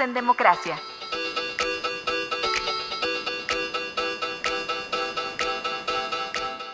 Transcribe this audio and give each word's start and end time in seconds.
En 0.00 0.14
Democracia. 0.14 0.78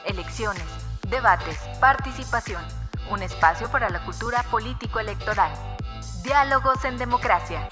Elecciones, 0.04 0.62
debates, 1.08 1.56
participación. 1.80 2.62
Un 3.10 3.22
espacio 3.22 3.70
para 3.70 3.88
la 3.88 4.04
cultura 4.04 4.42
político-electoral. 4.50 5.50
Diálogos 6.22 6.84
en 6.84 6.98
Democracia. 6.98 7.68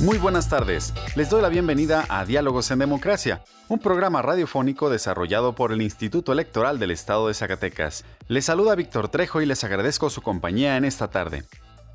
Muy 0.00 0.16
buenas 0.16 0.48
tardes. 0.48 0.94
Les 1.14 1.28
doy 1.28 1.42
la 1.42 1.50
bienvenida 1.50 2.06
a 2.08 2.24
Diálogos 2.24 2.70
en 2.70 2.78
Democracia, 2.78 3.42
un 3.68 3.78
programa 3.78 4.22
radiofónico 4.22 4.88
desarrollado 4.88 5.54
por 5.54 5.72
el 5.72 5.82
Instituto 5.82 6.32
Electoral 6.32 6.78
del 6.78 6.92
Estado 6.92 7.28
de 7.28 7.34
Zacatecas. 7.34 8.04
Les 8.28 8.46
saluda 8.46 8.74
Víctor 8.74 9.08
Trejo 9.08 9.42
y 9.42 9.46
les 9.46 9.64
agradezco 9.64 10.08
su 10.08 10.22
compañía 10.22 10.76
en 10.76 10.86
esta 10.86 11.10
tarde. 11.10 11.44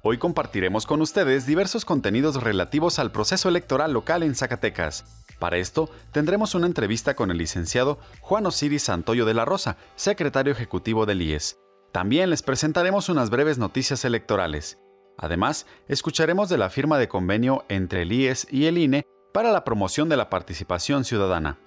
Hoy 0.06 0.18
compartiremos 0.18 0.86
con 0.86 1.02
ustedes 1.02 1.46
diversos 1.46 1.86
contenidos 1.86 2.44
relativos 2.44 3.00
al 3.00 3.14
proceso 3.14 3.48
electoral 3.48 3.94
local 3.94 4.22
en 4.24 4.36
Zacatecas. 4.36 5.06
Para 5.40 5.56
esto, 5.56 5.90
tendremos 6.12 6.56
una 6.56 6.68
entrevista 6.68 7.16
con 7.16 7.32
el 7.32 7.38
licenciado 7.38 8.00
Juan 8.20 8.46
Osiris 8.46 8.84
Santoyo 8.84 9.24
de 9.24 9.34
la 9.34 9.46
Rosa, 9.46 9.78
secretario 9.96 10.52
ejecutivo 10.52 11.06
del 11.06 11.22
IES. 11.22 11.58
También 11.94 12.30
les 12.30 12.44
presentaremos 12.44 13.08
unas 13.08 13.30
breves 13.30 13.58
noticias 13.58 14.04
electorales. 14.04 14.78
Además, 15.18 15.68
escucharemos 15.88 16.50
de 16.50 16.58
la 16.58 16.70
firma 16.70 16.98
de 16.98 17.08
convenio 17.08 17.64
entre 17.70 18.02
el 18.02 18.12
IES 18.12 18.48
y 18.52 18.66
el 18.66 18.80
INE 18.80 19.06
para 19.34 19.54
la 19.54 19.64
promoción 19.64 20.10
de 20.10 20.18
la 20.18 20.30
participación 20.30 21.06
ciudadana. 21.06 21.60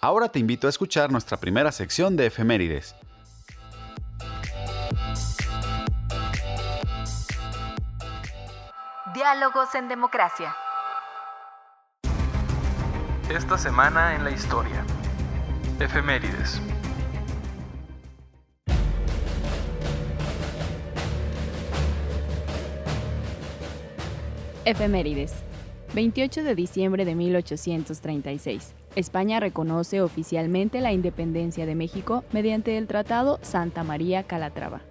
Ahora 0.00 0.30
te 0.30 0.40
invito 0.40 0.66
a 0.66 0.70
escuchar 0.70 1.12
nuestra 1.12 1.36
primera 1.36 1.70
sección 1.70 2.16
de 2.16 2.26
efemérides. 2.26 2.96
Diálogos 9.14 9.74
en 9.74 9.88
Democracia. 9.88 10.54
Esta 13.28 13.58
semana 13.58 14.14
en 14.14 14.22
la 14.22 14.30
historia. 14.30 14.84
Efemérides. 15.80 16.62
Efemérides. 24.64 25.34
28 25.94 26.44
de 26.44 26.54
diciembre 26.54 27.04
de 27.04 27.16
1836. 27.16 28.74
España 28.94 29.40
reconoce 29.40 30.02
oficialmente 30.02 30.80
la 30.80 30.92
independencia 30.92 31.66
de 31.66 31.74
México 31.74 32.22
mediante 32.30 32.78
el 32.78 32.86
Tratado 32.86 33.40
Santa 33.42 33.82
María 33.82 34.22
Calatrava. 34.22 34.82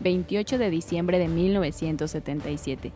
28 0.00 0.56
de 0.56 0.70
diciembre 0.70 1.18
de 1.18 1.28
1977 1.28 2.92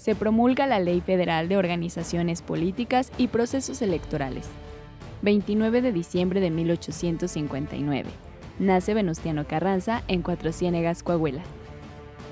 se 0.00 0.14
promulga 0.14 0.66
la 0.66 0.78
Ley 0.78 1.02
Federal 1.02 1.50
de 1.50 1.58
Organizaciones 1.58 2.40
Políticas 2.40 3.12
y 3.18 3.28
Procesos 3.28 3.82
Electorales. 3.82 4.48
29 5.20 5.82
de 5.82 5.92
diciembre 5.92 6.40
de 6.40 6.50
1859. 6.50 8.08
Nace 8.58 8.94
Venustiano 8.94 9.46
Carranza 9.46 10.02
en 10.08 10.22
Cuatro 10.22 10.52
Ciénegas, 10.52 11.02
Coahuila. 11.02 11.42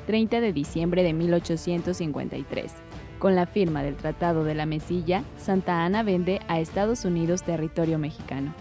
30 0.07 0.41
de 0.41 0.55
diciembre 0.55 1.03
de 1.03 1.13
1853. 1.13 2.73
Con 3.19 3.35
la 3.35 3.45
firma 3.45 3.83
del 3.83 3.97
Tratado 3.97 4.45
de 4.45 4.55
la 4.55 4.65
Mesilla, 4.65 5.23
Santa 5.37 5.85
Ana 5.85 6.03
vende 6.03 6.41
a 6.49 6.61
Estados 6.61 7.05
Unidos 7.05 7.43
territorio 7.43 7.99
mexicano. 7.99 8.55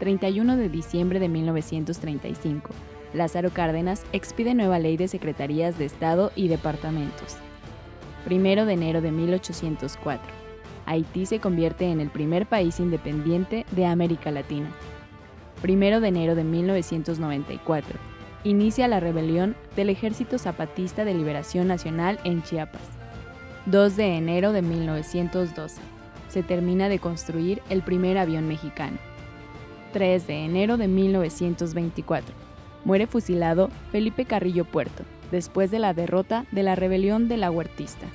31 0.00 0.56
de 0.56 0.68
diciembre 0.68 1.20
de 1.20 1.28
1935. 1.28 2.70
Lázaro 3.14 3.50
Cárdenas 3.50 4.02
expide 4.12 4.54
nueva 4.54 4.80
ley 4.80 4.96
de 4.96 5.06
secretarías 5.06 5.78
de 5.78 5.84
Estado 5.84 6.32
y 6.34 6.48
departamentos. 6.48 7.36
1 8.30 8.66
de 8.66 8.72
enero 8.72 9.00
de 9.00 9.10
1804. 9.10 10.42
Haití 10.86 11.26
se 11.26 11.40
convierte 11.40 11.90
en 11.90 12.00
el 12.00 12.10
primer 12.10 12.46
país 12.46 12.80
independiente 12.80 13.66
de 13.72 13.86
América 13.86 14.30
Latina. 14.30 14.70
1 15.62 16.00
de 16.00 16.08
enero 16.08 16.34
de 16.34 16.44
1994. 16.44 17.98
Inicia 18.44 18.88
la 18.88 18.98
rebelión 18.98 19.54
del 19.76 19.90
Ejército 19.90 20.38
Zapatista 20.38 21.04
de 21.04 21.14
Liberación 21.14 21.68
Nacional 21.68 22.18
en 22.24 22.42
Chiapas. 22.42 22.82
2 23.66 23.96
de 23.96 24.16
enero 24.16 24.52
de 24.52 24.62
1912. 24.62 25.80
Se 26.28 26.42
termina 26.42 26.88
de 26.88 26.98
construir 26.98 27.62
el 27.70 27.82
primer 27.82 28.18
avión 28.18 28.48
mexicano. 28.48 28.98
3 29.92 30.26
de 30.26 30.44
enero 30.44 30.76
de 30.76 30.88
1924. 30.88 32.34
Muere 32.84 33.06
fusilado 33.06 33.68
Felipe 33.92 34.24
Carrillo 34.24 34.64
Puerto, 34.64 35.04
después 35.32 35.72
de 35.72 35.80
la 35.80 35.94
derrota 35.94 36.46
de 36.52 36.62
la 36.62 36.76
rebelión 36.76 37.26
de 37.26 37.38
la 37.38 37.50
Huertista. 37.50 38.06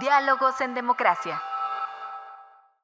Diálogos 0.00 0.60
en 0.60 0.74
Democracia. 0.74 1.40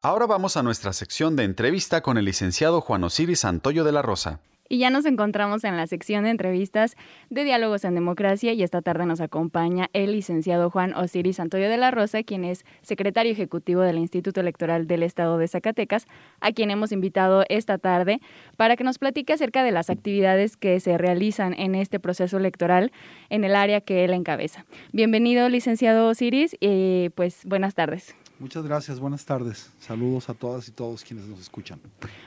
Ahora 0.02 0.26
vamos 0.26 0.56
a 0.56 0.62
nuestra 0.62 0.92
sección 0.92 1.34
de 1.34 1.42
entrevista 1.42 2.02
con 2.02 2.18
el 2.18 2.26
licenciado 2.26 2.80
Juan 2.80 3.02
Osiris 3.02 3.40
Santoyo 3.40 3.82
de 3.82 3.90
la 3.90 4.02
Rosa. 4.02 4.38
Y 4.68 4.78
ya 4.78 4.90
nos 4.90 5.06
encontramos 5.06 5.64
en 5.64 5.76
la 5.76 5.86
sección 5.86 6.24
de 6.24 6.30
entrevistas 6.30 6.96
de 7.30 7.44
Diálogos 7.44 7.84
en 7.84 7.94
Democracia 7.94 8.52
y 8.52 8.62
esta 8.62 8.82
tarde 8.82 9.06
nos 9.06 9.20
acompaña 9.20 9.88
el 9.92 10.12
licenciado 10.12 10.70
Juan 10.70 10.94
Osiris 10.94 11.36
Santoyo 11.36 11.68
de 11.68 11.76
la 11.76 11.90
Rosa, 11.90 12.22
quien 12.22 12.44
es 12.44 12.64
secretario 12.82 13.32
ejecutivo 13.32 13.82
del 13.82 13.98
Instituto 13.98 14.40
Electoral 14.40 14.86
del 14.86 15.02
Estado 15.02 15.38
de 15.38 15.48
Zacatecas, 15.48 16.06
a 16.40 16.52
quien 16.52 16.70
hemos 16.70 16.92
invitado 16.92 17.44
esta 17.48 17.78
tarde 17.78 18.20
para 18.56 18.76
que 18.76 18.84
nos 18.84 18.98
platique 18.98 19.32
acerca 19.32 19.62
de 19.62 19.72
las 19.72 19.90
actividades 19.90 20.56
que 20.56 20.80
se 20.80 20.98
realizan 20.98 21.54
en 21.54 21.74
este 21.74 22.00
proceso 22.00 22.36
electoral 22.36 22.92
en 23.30 23.44
el 23.44 23.54
área 23.54 23.80
que 23.80 24.04
él 24.04 24.12
encabeza. 24.12 24.66
Bienvenido, 24.92 25.48
licenciado 25.48 26.08
Osiris, 26.08 26.56
y 26.60 27.10
pues 27.10 27.44
buenas 27.44 27.74
tardes. 27.74 28.16
Muchas 28.38 28.64
gracias, 28.64 29.00
buenas 29.00 29.24
tardes. 29.24 29.70
Saludos 29.80 30.28
a 30.28 30.34
todas 30.34 30.68
y 30.68 30.72
todos 30.72 31.02
quienes 31.02 31.26
nos 31.26 31.40
escuchan. 31.40 31.80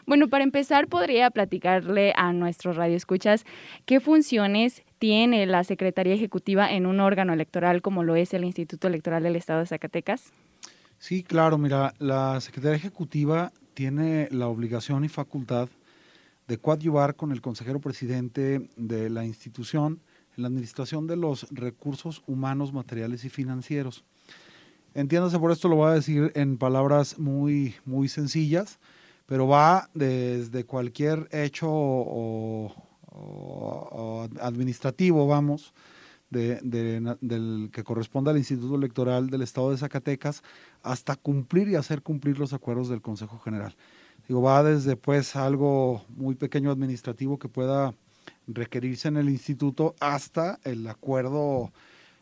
Bueno, 0.08 0.28
para 0.28 0.44
empezar, 0.44 0.88
podría 0.88 1.30
platicarle 1.30 2.14
a 2.16 2.34
nuestros 2.34 2.78
radioescuchas 2.78 3.46
qué 3.86 4.00
funciones 4.00 4.82
tiene 4.98 5.46
la 5.46 5.64
Secretaría 5.64 6.16
Ejecutiva 6.16 6.72
en 6.72 6.88
un 6.88 7.00
órgano 7.00 7.32
electoral 7.34 7.84
como 7.84 8.04
lo 8.04 8.16
es 8.16 8.34
el 8.34 8.44
Instituto 8.44 8.88
Electoral 8.88 9.22
del 9.22 9.36
Estado 9.36 9.60
de 9.60 9.68
Zacatecas. 9.68 10.34
Sí, 10.98 11.22
claro, 11.22 11.58
mira, 11.60 11.94
la 12.00 12.42
Secretaría 12.42 12.78
Ejecutiva 12.78 13.54
tiene 13.76 14.28
la 14.32 14.48
obligación 14.48 15.06
y 15.06 15.10
facultad 15.10 15.70
de 16.48 16.58
coadyuvar 16.58 17.16
con 17.16 17.32
el 17.32 17.42
consejero 17.42 17.80
presidente 17.80 18.68
de 18.76 19.10
la 19.12 19.26
institución 19.26 20.02
en 20.36 20.42
la 20.42 20.48
administración 20.48 21.06
de 21.06 21.16
los 21.16 21.48
recursos 21.52 22.24
humanos, 22.26 22.74
materiales 22.74 23.24
y 23.24 23.30
financieros. 23.30 24.04
Entiéndase 24.96 25.38
por 25.40 25.52
esto, 25.52 25.70
lo 25.70 25.76
voy 25.78 25.92
a 25.92 25.94
decir 25.94 26.32
en 26.36 26.58
palabras 26.58 27.20
muy, 27.20 27.76
muy 27.86 28.10
sencillas, 28.10 28.80
pero 29.26 29.48
va 29.48 29.90
desde 29.94 30.66
cualquier 30.66 31.30
hecho 31.32 32.72
administrativo, 34.42 35.28
vamos, 35.28 35.74
que 36.32 37.84
corresponde 37.84 38.32
al 38.32 38.38
Instituto 38.38 38.76
Electoral 38.76 39.30
del 39.30 39.44
Estado 39.44 39.72
de 39.72 39.78
Zacatecas, 39.78 40.42
hasta 40.82 41.16
cumplir 41.16 41.70
y 41.70 41.76
hacer 41.76 42.02
cumplir 42.02 42.40
los 42.40 42.54
acuerdos 42.54 42.90
del 42.90 43.02
Consejo 43.02 43.38
General. 43.40 43.76
Digo, 44.28 44.42
va 44.42 44.64
desde 44.64 44.96
pues 44.96 45.36
algo 45.36 46.04
muy 46.10 46.36
pequeño 46.36 46.72
administrativo 46.72 47.40
que 47.40 47.48
pueda 47.48 47.94
requerirse 48.48 49.08
en 49.08 49.18
el 49.18 49.30
instituto 49.30 49.96
hasta 50.00 50.60
el 50.64 50.88
acuerdo 50.88 51.72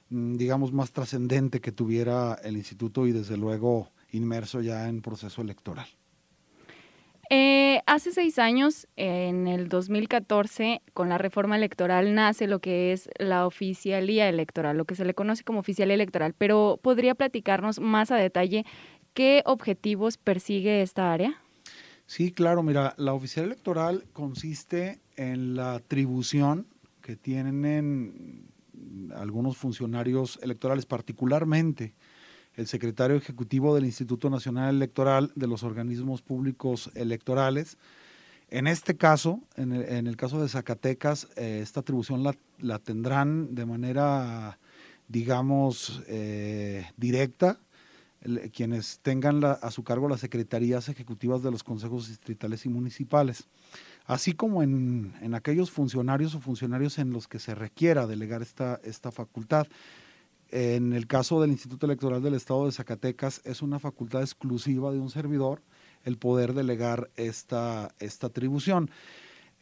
digamos, 0.10 0.72
más 0.72 0.92
trascendente 0.92 1.62
que 1.62 1.72
tuviera 1.72 2.36
el 2.44 2.58
instituto 2.58 3.08
y 3.08 3.12
desde 3.12 3.38
luego 3.38 3.92
inmerso 4.12 4.62
ya 4.62 4.88
en 4.88 5.02
proceso 5.02 5.42
electoral. 5.42 5.88
Eh, 7.30 7.82
hace 7.86 8.14
seis 8.14 8.40
años, 8.40 8.88
en 8.96 9.48
el 9.48 9.68
2014, 9.68 10.82
con 10.94 11.10
la 11.10 11.18
reforma 11.18 11.58
electoral 11.58 12.16
nace 12.16 12.48
lo 12.48 12.60
que 12.60 12.94
es 12.94 13.10
la 13.20 13.46
oficialía 13.46 14.30
electoral, 14.30 14.78
lo 14.78 14.86
que 14.86 14.96
se 14.96 15.04
le 15.04 15.14
conoce 15.14 15.44
como 15.44 15.60
oficialía 15.60 15.96
electoral, 15.96 16.34
pero 16.38 16.80
¿podría 16.82 17.16
platicarnos 17.16 17.82
más 17.82 18.12
a 18.12 18.16
detalle 18.16 18.66
qué 19.14 19.44
objetivos 19.46 20.18
persigue 20.18 20.82
esta 20.82 21.12
área? 21.12 21.42
Sí, 22.06 22.32
claro, 22.32 22.64
mira, 22.64 22.94
la 22.96 23.14
oficial 23.14 23.48
electoral 23.48 24.06
consiste 24.14 25.02
en 25.18 25.58
la 25.58 25.74
atribución 25.74 26.68
que 27.02 27.18
tienen 27.18 28.48
algunos 29.16 29.58
funcionarios 29.58 30.40
electorales, 30.42 30.86
particularmente 30.86 31.94
el 32.56 32.68
secretario 32.68 33.16
ejecutivo 33.16 33.76
del 33.76 33.86
Instituto 33.86 34.30
Nacional 34.30 34.76
Electoral 34.76 35.32
de 35.36 35.48
los 35.48 35.64
organismos 35.64 36.22
públicos 36.22 36.90
electorales. 36.96 37.78
En 38.50 38.66
este 38.66 38.98
caso, 38.98 39.42
en 39.56 39.74
el, 39.74 40.18
caso 40.18 40.42
de 40.42 40.50
Zacatecas, 40.50 41.28
eh, 41.36 41.60
esta 41.62 41.82
atribución 41.82 42.24
la, 42.24 42.80
tendrán 42.80 43.54
de 43.54 43.66
manera, 43.66 44.58
digamos, 45.08 46.02
eh, 46.08 46.86
directa 46.96 47.60
quienes 48.52 49.00
tengan 49.00 49.44
a 49.44 49.72
su 49.72 49.84
cargo 49.84 50.10
las 50.10 50.20
secretarías 50.20 50.90
ejecutivas 50.90 51.44
de 51.44 51.52
los 51.52 51.64
consejos 51.64 52.08
distritales 52.08 52.66
y 52.66 52.70
municipales, 52.70 53.48
así 54.08 54.34
como 54.34 54.64
en, 54.64 55.14
aquellos 55.36 55.70
funcionarios 55.70 56.34
o 56.34 56.40
funcionarios 56.40 56.98
en 56.98 57.12
los 57.12 57.28
que 57.28 57.40
se 57.40 57.54
requiera 57.54 58.08
delegar 58.08 58.42
esta, 58.42 58.80
esta 58.84 59.12
facultad. 59.12 59.68
En 60.50 60.94
el 60.94 61.08
caso 61.08 61.42
del 61.42 61.52
Instituto 61.52 61.86
Electoral 61.86 62.24
del 62.24 62.34
Estado 62.34 62.66
de 62.66 62.72
Zacatecas 62.72 63.42
es 63.44 63.62
una 63.62 63.80
facultad 63.80 64.22
exclusiva 64.22 64.92
de 64.92 65.00
un 65.00 65.10
servidor 65.10 65.62
el 66.06 66.18
poder 66.18 66.54
delegar 66.54 67.10
esta, 67.18 67.94
esta 68.00 68.28
atribución. 68.28 68.90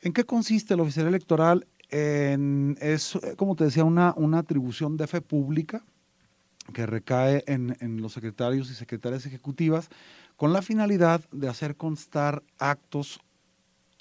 ¿En 0.02 0.14
qué 0.14 0.26
consiste 0.26 0.76
la 0.76 0.84
oficial 0.84 1.08
electoral? 1.08 1.68
es, 1.90 3.18
como 3.38 3.56
te 3.56 3.66
decía, 3.66 3.84
una, 3.86 4.14
una 4.18 4.40
atribución 4.40 4.98
de 4.98 5.08
fe 5.08 5.22
pública 5.22 5.84
que 6.74 6.86
recae 6.86 7.44
en, 7.48 8.02
los 8.02 8.14
secretarios 8.14 8.70
y 8.70 8.74
secretarias 8.74 9.26
ejecutivas 9.26 9.90
con 10.36 10.52
la 10.52 10.62
finalidad 10.62 11.22
de 11.32 11.48
hacer 11.48 11.76
constar 11.76 12.44
actos 12.58 13.20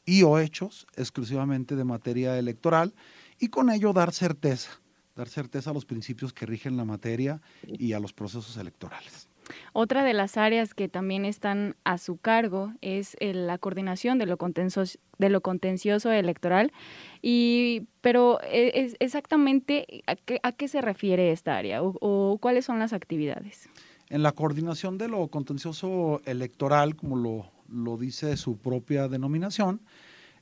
y 0.05 0.23
o 0.23 0.39
hechos 0.39 0.87
exclusivamente 0.97 1.77
de 1.77 1.85
materia 1.85 2.39
electoral 2.39 2.95
y 3.39 3.49
con 3.49 3.71
ello 3.71 3.93
dar 3.93 4.13
certeza, 4.13 4.81
dar 5.17 5.29
certeza 5.29 5.71
a 5.71 5.75
los 5.75 5.85
principios 5.85 6.33
que 6.33 6.47
rigen 6.47 6.77
la 6.77 6.85
materia 6.85 7.41
y 7.67 7.93
a 7.93 8.01
los 8.01 8.13
procesos 8.13 8.57
electorales. 8.57 9.29
Otra 9.73 10.05
de 10.05 10.15
las 10.15 10.37
áreas 10.37 10.75
que 10.75 10.89
también 10.89 11.25
están 11.25 11.77
a 11.85 11.99
su 11.99 12.17
cargo 12.17 12.73
es 12.81 13.17
la 13.21 13.59
coordinación 13.59 14.19
de 14.19 14.27
lo, 14.27 14.37
contencioso, 14.37 14.99
de 15.19 15.29
lo 15.29 15.41
contencioso 15.41 16.13
electoral. 16.13 16.73
Y, 17.23 17.89
pero 18.01 18.41
e, 18.43 18.73
es, 18.75 18.97
exactamente 19.01 20.03
a 20.07 20.53
qué, 20.53 20.69
se 20.69 20.81
refiere 20.81 21.31
esta 21.31 21.57
área 21.57 21.83
o, 21.83 22.39
cuáles 22.41 22.65
son 22.65 22.79
las 22.79 22.93
actividades. 22.93 23.69
En 24.09 24.23
la 24.23 24.33
coordinación 24.33 24.99
de 24.99 25.09
lo 25.09 25.29
contencioso 25.29 26.21
electoral, 26.25 26.95
como 26.97 27.17
lo, 27.17 27.51
lo 27.75 27.97
dice 27.97 28.37
su 28.37 28.59
propia 28.59 29.09
denominación, 29.09 29.83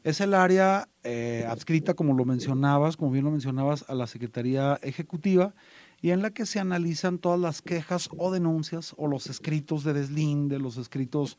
es 0.05 0.21
el 0.21 0.35
área 0.35 0.89
eh, 1.05 1.47
adscrita, 1.49 1.95
como 1.95 2.15
lo 2.15 2.25
mencionabas, 2.25 2.97
como 2.97 3.13
bien 3.13 3.25
lo 3.25 3.31
mencionabas, 3.31 3.85
a 3.89 3.95
la 3.95 4.07
Secretaría 4.07 4.79
Ejecutiva 4.83 5.55
y 6.01 6.11
en 6.11 6.23
la 6.23 6.31
que 6.31 6.47
se 6.47 6.59
analizan 6.59 7.19
todas 7.19 7.39
las 7.39 7.63
quejas 7.63 8.09
o 8.17 8.33
denuncias 8.33 8.95
o 8.97 9.07
los 9.07 9.29
escritos 9.29 9.85
de 9.85 9.93
deslinde, 9.93 10.59
los 10.59 10.77
escritos 10.77 11.39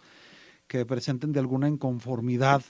que 0.68 0.86
presenten 0.86 1.34
de 1.34 1.42
alguna 1.42 1.68
inconformidad 1.68 2.64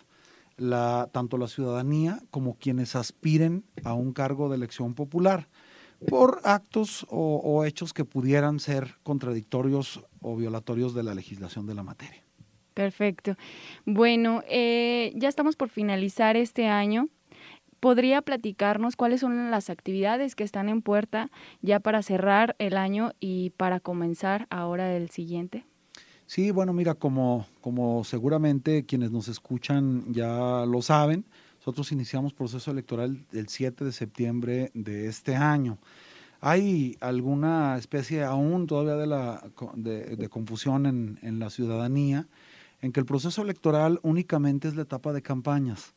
la, 0.58 1.10
tanto 1.12 1.38
la 1.38 1.48
ciudadanía 1.48 2.22
como 2.32 2.58
quienes 2.58 2.96
aspiren 2.96 3.64
a 3.84 3.94
un 3.94 4.14
cargo 4.14 4.50
de 4.50 4.56
elección 4.56 4.96
popular 4.96 5.48
por 6.08 6.42
actos 6.44 7.06
o, 7.10 7.64
hechos 7.66 7.94
que 7.94 8.06
pudieran 8.06 8.60
ser 8.60 8.98
contradictorios 9.04 10.04
o 10.22 10.36
violatorios 10.36 10.94
de 10.94 11.04
la 11.04 11.16
legislación 11.16 11.66
de 11.66 11.76
la 11.76 11.84
materia. 11.84 12.23
Perfecto. 12.74 13.36
Bueno, 13.86 14.44
eh, 14.48 15.14
ya 15.16 15.30
estamos 15.30 15.56
por 15.56 15.70
finalizar 15.70 16.38
este 16.38 16.68
año. 16.68 17.10
¿Podría 17.80 18.22
platicarnos 18.22 18.96
cuáles 18.96 19.20
son 19.20 19.52
las 19.52 19.70
actividades 19.70 20.36
que 20.36 20.46
están 20.46 20.70
en 20.70 20.82
puerta 20.82 21.30
ya 21.62 21.82
para 21.82 22.02
cerrar 22.02 22.56
el 22.58 22.78
año 22.78 23.12
y 23.20 23.50
para 23.52 23.82
comenzar 23.82 24.48
ahora 24.50 24.96
el 24.96 25.10
siguiente? 25.10 25.66
Sí, 26.26 26.52
bueno, 26.52 26.72
mira, 26.72 26.96
como, 26.96 27.46
como 27.60 28.06
seguramente 28.06 28.86
quienes 28.86 29.12
nos 29.12 29.28
escuchan 29.28 30.14
ya 30.14 30.66
lo 30.66 30.82
saben, 30.82 31.26
nosotros 31.58 31.92
iniciamos 31.92 32.34
proceso 32.34 32.72
electoral 32.72 33.26
el 33.34 33.50
7 33.50 33.84
de 33.84 33.92
septiembre 33.92 34.72
de 34.74 35.08
este 35.08 35.36
año. 35.36 35.78
Hay 36.40 36.98
alguna 37.02 37.78
especie 37.78 38.24
aún 38.24 38.66
todavía 38.68 38.96
de, 38.96 39.08
la, 39.08 39.44
de, 39.76 40.30
confusión 40.30 40.86
en, 40.86 41.20
en 41.22 41.40
la 41.40 41.50
ciudadanía 41.50 42.28
en 42.84 42.92
que 42.92 43.00
el 43.00 43.06
proceso 43.06 43.42
electoral 43.42 44.00
únicamente 44.04 44.68
es 44.68 44.76
la 44.76 44.82
etapa 44.82 45.14
de 45.14 45.22
campañas. 45.22 45.94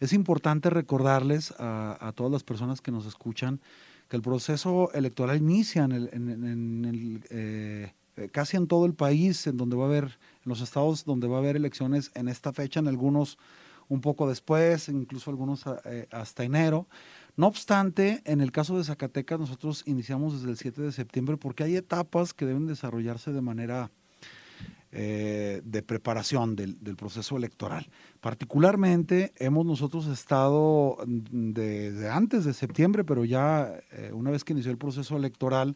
Es 0.00 0.14
importante 0.14 0.70
recordarles 0.70 1.52
a, 1.58 2.12
todas 2.16 2.32
las 2.32 2.42
personas 2.42 2.80
que 2.80 2.90
nos 2.90 3.04
escuchan 3.04 3.60
que 4.08 4.16
el 4.16 4.22
proceso 4.22 4.90
electoral 4.94 5.36
inicia 5.36 5.84
en 5.84 5.92
el, 5.92 7.22
eh, 7.28 7.92
eh, 8.16 8.28
casi 8.32 8.56
en 8.56 8.66
todo 8.66 8.86
el 8.86 8.94
país, 8.94 9.46
en 9.46 9.58
donde 9.58 9.76
va 9.76 9.84
a 9.84 9.88
haber, 9.88 10.04
en 10.04 10.46
los 10.46 10.62
estados 10.62 11.04
donde 11.04 11.28
va 11.28 11.36
a 11.36 11.40
haber 11.40 11.56
elecciones 11.56 12.10
en 12.14 12.28
esta 12.28 12.54
fecha, 12.54 12.80
en 12.80 12.88
algunos 12.88 13.38
un 13.88 14.00
poco 14.00 14.26
después, 14.26 14.88
incluso 14.88 15.30
algunos 15.30 15.64
eh, 15.84 16.08
hasta 16.10 16.42
enero. 16.42 16.88
No 17.36 17.48
obstante, 17.48 18.22
en 18.24 18.40
el 18.40 18.50
caso 18.50 18.78
de 18.78 18.84
Zacatecas, 18.84 19.38
nosotros 19.38 19.82
iniciamos 19.84 20.32
desde 20.34 20.50
el 20.50 20.56
7 20.56 20.80
de 20.80 20.92
septiembre 20.92 21.36
porque 21.36 21.64
hay 21.64 21.76
etapas 21.76 22.32
que 22.32 22.46
deben 22.46 22.66
desarrollarse 22.66 23.30
de 23.30 23.42
manera 23.42 23.90
eh, 24.96 25.60
de 25.64 25.82
preparación 25.82 26.54
del, 26.54 26.76
proceso 26.94 27.36
electoral. 27.36 27.90
Particularmente 28.20 29.32
hemos 29.38 29.66
nosotros 29.66 30.06
estado 30.06 30.98
desde 31.04 32.08
antes 32.08 32.44
de 32.44 32.54
septiembre, 32.54 33.02
pero 33.02 33.24
ya 33.24 33.74
eh, 33.90 34.12
una 34.14 34.30
vez 34.30 34.44
que 34.44 34.52
inició 34.52 34.70
el 34.70 34.78
proceso 34.78 35.16
electoral, 35.16 35.74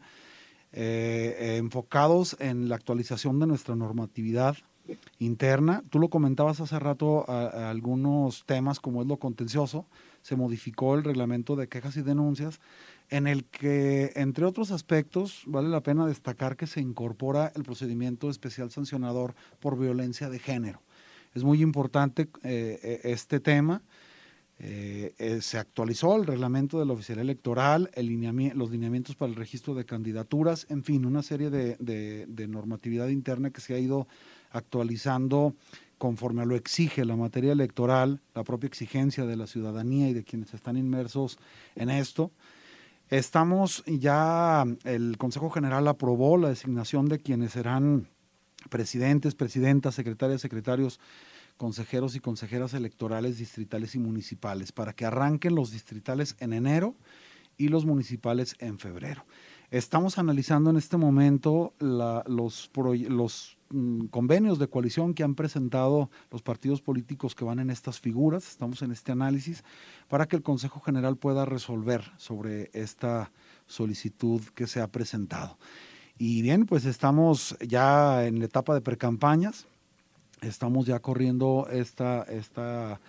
eh, 0.71 1.57
enfocados 1.57 2.37
en 2.39 2.69
la 2.69 2.77
actualización 2.77 3.39
de 3.41 3.47
nuestra 3.47 3.75
normatividad 3.75 4.55
interna. 5.17 5.83
Tú 5.89 5.99
lo 5.99 6.07
comentabas 6.07 6.61
hace 6.61 6.79
rato 6.79 7.29
algunos 7.29 8.45
temas 8.45 8.79
como 8.79 9.01
es 9.01 9.07
lo 9.09 9.17
contencioso, 9.17 9.85
se 10.21 10.37
modificó 10.37 10.95
el 10.95 11.03
reglamento 11.03 11.57
de 11.57 11.67
quejas 11.67 11.97
y 11.97 12.03
denuncias 12.03 12.61
en 13.09 13.27
el 13.27 13.45
que, 13.45 14.11
entre 14.15 14.45
otros 14.45 14.71
aspectos, 14.71 15.41
vale 15.45 15.69
la 15.69 15.81
pena 15.81 16.05
destacar 16.05 16.55
que 16.55 16.67
se 16.67 16.79
incorpora 16.79 17.51
el 17.55 17.63
procedimiento 17.63 18.29
especial 18.29 18.71
sancionador 18.71 19.35
por 19.59 19.77
violencia 19.77 20.29
de 20.29 20.39
género. 20.39 20.81
Es 21.33 21.43
muy 21.43 21.61
importante 21.61 22.23
eh, 22.43 22.79
eh, 22.83 23.01
este 23.03 23.39
tema. 23.39 23.81
Eh, 24.61 25.39
se 25.41 25.57
actualizó 25.57 26.17
el 26.17 26.25
reglamento 26.25 26.79
de 26.79 26.85
la 26.85 26.93
oficial 26.93 27.19
electoral, 27.19 27.89
los 27.95 28.71
lineamientos 28.71 29.15
para 29.15 29.29
el 29.29 29.37
registro 29.37 29.73
de 29.73 29.85
candidaturas, 29.85 30.67
en 30.69 30.83
fin, 30.83 31.05
una 31.05 31.23
serie 31.23 31.49
de, 31.49 31.77
de 32.27 32.47
normatividad 32.47 33.07
interna 33.07 33.51
que 33.51 33.61
se 33.61 33.73
ha 33.73 33.79
ido 33.79 34.07
actualizando 34.51 35.55
conforme 35.97 36.41
a 36.41 36.45
lo 36.45 36.55
exige 36.55 37.05
la 37.05 37.15
materia 37.15 37.51
electoral, 37.51 38.21
la 38.33 38.43
propia 38.43 38.67
exigencia 38.67 39.25
de 39.25 39.35
la 39.35 39.47
ciudadanía 39.47 40.09
y 40.09 40.13
de 40.13 40.23
quienes 40.23 40.53
están 40.53 40.77
inmersos 40.77 41.37
en 41.75 41.89
esto. 41.89 42.31
Estamos 43.09 43.83
ya, 43.87 44.65
el 44.83 45.17
Consejo 45.17 45.49
General 45.49 45.87
aprobó 45.87 46.37
la 46.37 46.49
designación 46.49 47.07
de 47.07 47.17
quienes 47.17 47.53
serán 47.53 48.07
presidentes, 48.69 49.33
presidentas, 49.33 49.95
secretarias, 49.95 50.41
secretarios, 50.41 50.99
consejeros 51.57 52.15
y 52.15 52.19
consejeras 52.19 52.75
electorales 52.75 53.39
distritales 53.39 53.95
y 53.95 53.99
municipales 53.99 54.71
para 54.71 54.93
que 54.93 55.05
arranquen 55.05 55.55
los 55.55 55.71
distritales 55.71 56.35
en 56.39 56.53
enero 56.53 56.95
y 57.57 57.69
los 57.69 57.83
municipales 57.83 58.55
en 58.59 58.77
febrero. 58.77 59.25
Estamos 59.71 60.19
analizando 60.19 60.69
en 60.69 60.77
este 60.77 60.97
momento 60.97 61.73
los, 61.79 62.69
los 62.75 63.57
convenios 64.09 64.59
de 64.59 64.67
coalición 64.67 65.13
que 65.13 65.23
han 65.23 65.35
presentado 65.35 66.09
los 66.31 66.41
partidos 66.41 66.81
políticos 66.81 67.35
que 67.35 67.45
van 67.45 67.59
en 67.59 67.69
estas 67.69 67.99
figuras. 67.99 68.47
Estamos 68.47 68.81
en 68.81 68.91
este 68.91 69.11
análisis 69.11 69.63
para 70.07 70.27
que 70.27 70.35
el 70.35 70.43
Consejo 70.43 70.79
General 70.79 71.17
pueda 71.17 71.45
resolver 71.45 72.11
sobre 72.17 72.69
esta 72.73 73.31
solicitud 73.67 74.41
que 74.55 74.67
se 74.67 74.81
ha 74.81 74.87
presentado. 74.87 75.57
Y 76.17 76.41
bien, 76.41 76.65
pues 76.65 76.85
estamos 76.85 77.55
ya 77.65 78.25
en 78.25 78.39
la 78.39 78.45
etapa 78.45 78.73
de 78.73 78.81
precampañas, 78.81 79.67
estamos 80.41 80.85
ya 80.85 80.99
corriendo 80.99 81.67
esta, 81.71 82.23
esta 82.23 82.99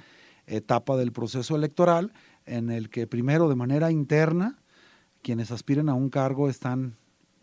etapa 0.46 0.96
del 0.96 1.12
proceso 1.12 1.56
electoral 1.56 2.12
en 2.46 2.70
el 2.70 2.90
que 2.90 3.06
primero 3.06 3.48
de 3.48 3.56
manera 3.56 3.90
interna 3.90 4.58
quienes 5.22 5.50
aspiren 5.50 5.88
a 5.88 5.94
un 5.94 6.08
cargo 6.08 6.48
están 6.48 6.96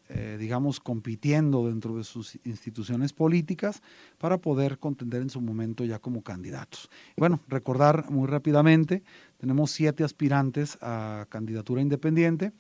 eh, 0.09 0.37
digamos, 0.39 0.79
compitiendo 0.79 1.67
dentro 1.67 1.97
de 1.97 2.03
sus 2.03 2.39
instituciones 2.45 3.11
políticas 3.11 3.81
para 4.17 4.37
poder 4.37 4.79
contender 4.79 5.21
en 5.21 5.29
su 5.29 5.41
momento 5.41 5.83
ya 5.83 5.99
como 5.99 6.21
candidatos. 6.21 6.89
Bueno, 7.17 7.41
recordar 7.47 8.09
muy 8.09 8.27
rápidamente, 8.27 9.03
tenemos 9.37 9.71
siete 9.71 10.03
aspirantes 10.03 10.77
a 10.81 11.25
candidatura 11.29 11.81
independiente, 11.81 12.53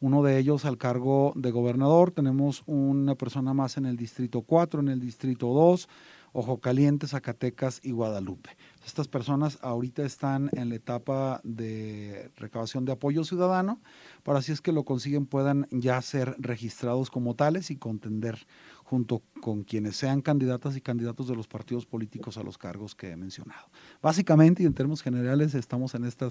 uno 0.00 0.22
de 0.22 0.38
ellos 0.38 0.64
al 0.64 0.78
cargo 0.78 1.32
de 1.34 1.50
gobernador, 1.50 2.10
tenemos 2.10 2.62
una 2.66 3.14
persona 3.14 3.54
más 3.54 3.76
en 3.76 3.86
el 3.86 3.96
distrito 3.96 4.42
4, 4.42 4.80
en 4.80 4.88
el 4.88 5.00
distrito 5.00 5.48
2, 5.48 5.88
Ojo 6.36 6.58
Caliente, 6.58 7.06
Zacatecas 7.06 7.78
y 7.84 7.92
Guadalupe. 7.92 8.50
Estas 8.84 9.06
personas 9.06 9.56
ahorita 9.62 10.02
están 10.02 10.50
en 10.54 10.68
la 10.68 10.74
etapa 10.74 11.40
de 11.44 12.32
recabación 12.36 12.84
de 12.84 12.90
apoyo 12.90 13.22
ciudadano, 13.22 13.80
para 14.24 14.40
así 14.40 14.50
es 14.50 14.60
que 14.60 14.72
lo 14.72 14.84
consiguen 14.84 15.26
puedan 15.26 15.68
ya 15.70 16.02
ser 16.02 16.34
registrados 16.40 17.08
como 17.08 17.36
tales 17.36 17.70
y 17.70 17.76
contender 17.76 18.48
junto 18.84 19.22
con 19.40 19.64
quienes 19.64 19.96
sean 19.96 20.20
candidatas 20.20 20.76
y 20.76 20.80
candidatos 20.80 21.26
de 21.26 21.34
los 21.34 21.48
partidos 21.48 21.86
políticos 21.86 22.36
a 22.38 22.42
los 22.42 22.58
cargos 22.58 22.94
que 22.94 23.10
he 23.10 23.16
mencionado. 23.16 23.66
Básicamente 24.02 24.62
y 24.62 24.66
en 24.66 24.74
términos 24.74 25.02
generales 25.02 25.54
estamos 25.54 25.94
en 25.94 26.04
esta 26.04 26.28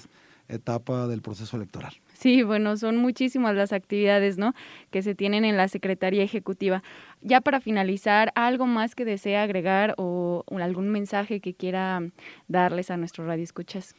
etapa 0.47 1.07
del 1.07 1.21
proceso 1.21 1.57
electoral. 1.57 1.93
Sí, 2.13 2.43
bueno, 2.43 2.77
son 2.77 2.97
muchísimas 2.97 3.55
las 3.55 3.73
actividades 3.73 4.37
¿no? 4.37 4.53
que 4.91 5.01
se 5.01 5.15
tienen 5.15 5.45
en 5.45 5.57
la 5.57 5.67
Secretaría 5.67 6.23
Ejecutiva. 6.23 6.83
Ya 7.21 7.41
para 7.41 7.59
finalizar, 7.59 8.31
¿algo 8.35 8.67
más 8.67 8.95
que 8.95 9.03
desea 9.03 9.43
agregar 9.43 9.95
o 9.97 10.45
algún 10.61 10.89
mensaje 10.89 11.39
que 11.39 11.53
quiera 11.53 12.01
darles 12.47 12.91
a 12.91 12.97
nuestros 12.97 13.27
radioescuchas? 13.27 13.95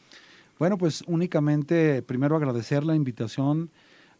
Bueno, 0.59 0.79
pues 0.79 1.03
únicamente 1.07 2.03
primero 2.03 2.37
agradecer 2.37 2.85
la 2.85 2.95
invitación 2.95 3.71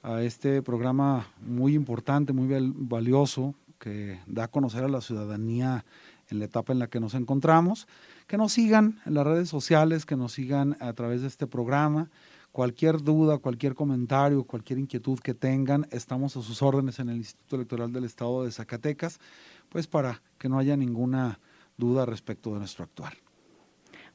a 0.03 0.23
este 0.23 0.61
programa 0.61 1.27
muy 1.41 1.75
importante, 1.75 2.33
muy 2.33 2.49
valioso, 2.75 3.55
que 3.85 4.19
da 4.27 4.45
a 4.45 4.49
conocer 4.49 4.83
a 4.83 4.89
la 4.89 5.03
ciudadanía 5.03 5.85
en 6.31 6.39
la 6.39 6.47
etapa 6.47 6.73
en 6.73 6.79
la 6.79 6.87
que 6.87 7.01
nos 7.01 7.13
encontramos, 7.13 7.87
que 8.27 8.39
nos 8.39 8.55
sigan 8.55 8.99
en 9.05 9.13
las 9.13 9.27
redes 9.27 9.51
sociales, 9.51 10.07
que 10.07 10.17
nos 10.17 10.33
sigan 10.33 10.79
a 10.81 10.95
través 10.95 11.21
de 11.21 11.29
este 11.29 11.47
programa. 11.47 12.09
Cualquier 12.51 13.03
duda, 13.03 13.37
cualquier 13.37 13.75
comentario, 13.75 14.45
cualquier 14.45 14.79
inquietud 14.79 15.19
que 15.19 15.35
tengan, 15.35 15.87
estamos 15.91 16.35
a 16.39 16.43
sus 16.43 16.63
órdenes 16.63 16.99
en 16.99 17.11
el 17.11 17.19
Instituto 17.19 17.57
Electoral 17.57 17.93
del 17.93 18.05
Estado 18.05 18.45
de 18.45 18.53
Zacatecas, 18.53 19.21
pues 19.69 19.87
para 19.87 20.23
que 20.39 20.49
no 20.49 20.59
haya 20.59 20.79
ninguna 20.79 21.39
duda 21.77 22.07
respecto 22.07 22.55
de 22.55 22.61
nuestro 22.61 22.85
actual. 22.85 23.13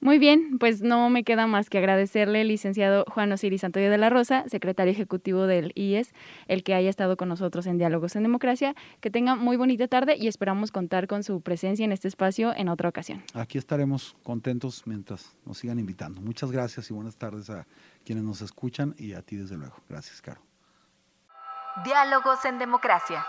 Muy 0.02 0.18
bien, 0.18 0.58
pues 0.60 0.82
no 0.82 1.10
me 1.10 1.26
queda 1.26 1.46
más 1.46 1.70
que 1.70 1.78
agradecerle, 1.78 2.46
licenciado 2.46 3.04
Juan 3.10 3.32
Osiris 3.34 3.62
Santoyo 3.62 3.92
de 3.92 3.98
la 3.98 4.10
Rosa, 4.10 4.46
secretario 4.48 4.92
ejecutivo 4.92 5.46
del 5.46 5.74
IES, 5.76 6.14
el 6.48 6.64
que 6.64 6.74
haya 6.74 6.90
estado 6.90 7.18
con 7.18 7.28
nosotros 7.28 7.68
en 7.68 7.78
Diálogos 7.78 8.16
en 8.16 8.24
Democracia. 8.24 8.76
Que 9.02 9.12
tenga 9.12 9.36
muy 9.36 9.58
bonita 9.58 9.88
tarde 9.90 10.16
y 10.18 10.28
esperamos 10.28 10.72
contar 10.72 11.08
con 11.08 11.24
su 11.24 11.42
presencia 11.42 11.84
en 11.84 11.92
este 11.92 12.08
espacio 12.08 12.56
en 12.56 12.70
otra 12.70 12.88
ocasión. 12.88 13.24
Aquí 13.34 13.58
estaremos 13.58 14.16
contentos 14.24 14.84
mientras 14.86 15.36
nos 15.46 15.58
sigan 15.58 15.80
invitando. 15.80 16.22
Muchas 16.22 16.52
gracias 16.52 16.90
y 16.90 16.94
buenas 16.94 17.18
tardes 17.18 17.50
a 17.50 17.68
quienes 18.06 18.24
nos 18.24 18.42
escuchan 18.42 18.96
y 18.98 19.14
a 19.14 19.22
ti 19.22 19.36
desde 19.36 19.58
luego. 19.58 19.76
Gracias, 19.90 20.22
Caro. 20.22 20.42
Diálogos 21.84 22.44
en 22.46 22.58
Democracia. 22.58 23.26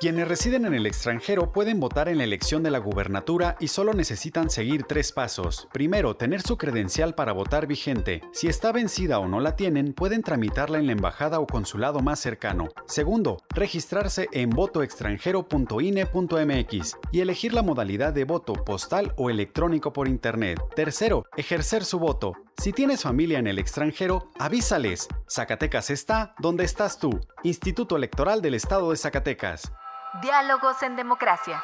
Quienes 0.00 0.28
residen 0.28 0.64
en 0.64 0.74
el 0.74 0.86
extranjero 0.86 1.52
pueden 1.52 1.80
votar 1.80 2.08
en 2.08 2.18
la 2.18 2.24
elección 2.24 2.62
de 2.62 2.70
la 2.70 2.78
gubernatura 2.78 3.56
y 3.58 3.66
solo 3.66 3.94
necesitan 3.94 4.48
seguir 4.48 4.84
tres 4.84 5.10
pasos. 5.10 5.66
Primero, 5.72 6.14
tener 6.14 6.40
su 6.40 6.56
credencial 6.56 7.16
para 7.16 7.32
votar 7.32 7.66
vigente. 7.66 8.22
Si 8.32 8.46
está 8.46 8.70
vencida 8.70 9.18
o 9.18 9.26
no 9.26 9.40
la 9.40 9.56
tienen, 9.56 9.94
pueden 9.94 10.22
tramitarla 10.22 10.78
en 10.78 10.86
la 10.86 10.92
embajada 10.92 11.40
o 11.40 11.48
consulado 11.48 11.98
más 11.98 12.20
cercano. 12.20 12.68
Segundo, 12.86 13.38
registrarse 13.48 14.28
en 14.30 14.50
votoextranjero.ine.mx 14.50 16.96
y 17.10 17.20
elegir 17.20 17.52
la 17.52 17.62
modalidad 17.62 18.12
de 18.12 18.22
voto 18.22 18.52
postal 18.52 19.14
o 19.16 19.30
electrónico 19.30 19.92
por 19.92 20.06
internet. 20.06 20.60
Tercero, 20.76 21.24
ejercer 21.36 21.84
su 21.84 21.98
voto. 21.98 22.34
Si 22.56 22.72
tienes 22.72 23.02
familia 23.02 23.40
en 23.40 23.48
el 23.48 23.58
extranjero, 23.58 24.30
avísales. 24.38 25.08
Zacatecas 25.28 25.90
está 25.90 26.36
donde 26.38 26.62
estás 26.62 27.00
tú. 27.00 27.18
Instituto 27.42 27.96
Electoral 27.96 28.42
del 28.42 28.54
Estado 28.54 28.92
de 28.92 28.96
Zacatecas. 28.96 29.72
Diálogos 30.14 30.82
en 30.82 30.96
Democracia. 30.96 31.62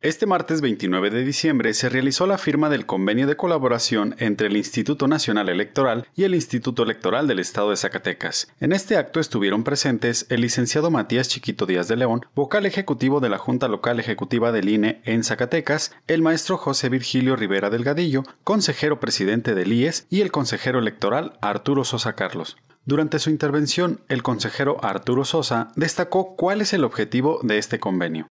Este 0.00 0.24
martes 0.24 0.62
29 0.62 1.10
de 1.10 1.22
diciembre 1.22 1.74
se 1.74 1.90
realizó 1.90 2.26
la 2.26 2.38
firma 2.38 2.70
del 2.70 2.86
convenio 2.86 3.26
de 3.26 3.36
colaboración 3.36 4.16
entre 4.18 4.46
el 4.46 4.56
Instituto 4.56 5.06
Nacional 5.06 5.50
Electoral 5.50 6.08
y 6.16 6.24
el 6.24 6.34
Instituto 6.34 6.82
Electoral 6.82 7.28
del 7.28 7.38
Estado 7.40 7.70
de 7.70 7.76
Zacatecas. 7.76 8.48
En 8.58 8.72
este 8.72 8.96
acto 8.96 9.20
estuvieron 9.20 9.64
presentes 9.64 10.26
el 10.30 10.40
licenciado 10.40 10.90
Matías 10.90 11.28
Chiquito 11.28 11.66
Díaz 11.66 11.88
de 11.88 11.96
León, 11.96 12.24
vocal 12.34 12.64
ejecutivo 12.64 13.20
de 13.20 13.28
la 13.28 13.38
Junta 13.38 13.68
Local 13.68 14.00
Ejecutiva 14.00 14.50
del 14.50 14.70
INE 14.70 15.02
en 15.04 15.22
Zacatecas, 15.24 15.94
el 16.08 16.22
maestro 16.22 16.56
José 16.56 16.88
Virgilio 16.88 17.36
Rivera 17.36 17.68
Delgadillo, 17.68 18.24
consejero 18.44 18.98
presidente 18.98 19.54
del 19.54 19.72
IES 19.74 20.06
y 20.08 20.22
el 20.22 20.32
consejero 20.32 20.78
electoral 20.78 21.38
Arturo 21.42 21.84
Sosa 21.84 22.14
Carlos. 22.14 22.56
Durante 22.84 23.20
su 23.20 23.30
intervención, 23.30 24.00
el 24.08 24.24
consejero 24.24 24.84
Arturo 24.84 25.24
Sosa 25.24 25.70
destacó 25.76 26.34
cuál 26.34 26.60
es 26.60 26.72
el 26.72 26.82
objetivo 26.82 27.38
de 27.44 27.58
este 27.58 27.78
convenio. 27.78 28.26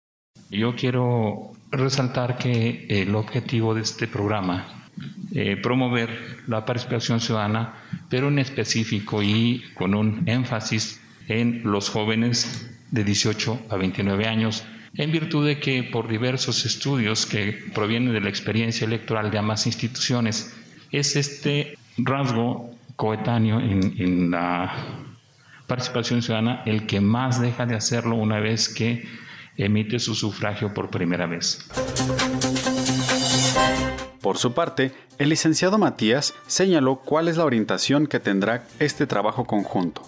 Yo 0.50 0.75
quiero 0.75 1.53
resaltar 1.72 2.38
que 2.38 2.86
el 2.89 3.15
objetivo 3.15 3.74
de 3.74 3.81
este 3.81 4.08
programa 4.08 4.89
eh, 5.34 5.55
promover 5.55 6.10
la 6.48 6.65
participación 6.65 7.22
ciudadana, 7.22 7.75
pero 8.10 8.27
en 8.27 8.39
específico 8.39 9.24
y 9.24 9.63
con 9.75 9.96
un 9.96 10.24
énfasis 10.27 11.00
en 11.29 11.62
los 11.63 11.89
jóvenes 11.89 12.70
de 12.91 13.05
18 13.05 13.67
a 13.70 13.77
29 13.77 14.27
años, 14.27 14.65
en 14.96 15.13
virtud 15.13 15.48
de 15.48 15.62
que 15.62 15.84
por 15.84 16.10
diversos 16.10 16.65
estudios 16.65 17.25
que 17.25 17.58
provienen 17.74 18.12
de 18.12 18.20
la 18.20 18.27
experiencia 18.27 18.86
electoral 18.86 19.31
de 19.31 19.38
ambas 19.38 19.65
instituciones, 19.65 20.53
es 20.91 21.15
este 21.15 21.77
rasgo 21.98 22.75
coetáneo 23.01 23.60
en, 23.60 24.29
la 24.29 24.72
participación 25.65 26.22
ciudadana 26.22 26.62
el 26.67 26.86
que 26.86 27.01
más 27.01 27.41
deja 27.41 27.65
de 27.65 27.74
hacerlo 27.74 28.15
una 28.15 28.39
vez 28.39 28.70
que 28.70 29.08
emite 29.58 29.98
su 29.98 30.13
sufragio 30.13 30.72
por 30.72 30.91
primera 30.91 31.25
vez. 31.25 31.67
Por 34.22 34.38
su 34.38 34.53
parte, 34.53 34.91
el 35.17 35.29
licenciado 35.29 35.79
Matías 35.79 36.36
señaló 36.46 36.98
cuál 36.98 37.27
es 37.27 37.38
la 37.38 37.46
orientación 37.46 38.05
que 38.05 38.20
tendrá 38.20 38.67
este 38.77 39.08
trabajo 39.08 39.46
conjunto. 39.46 40.03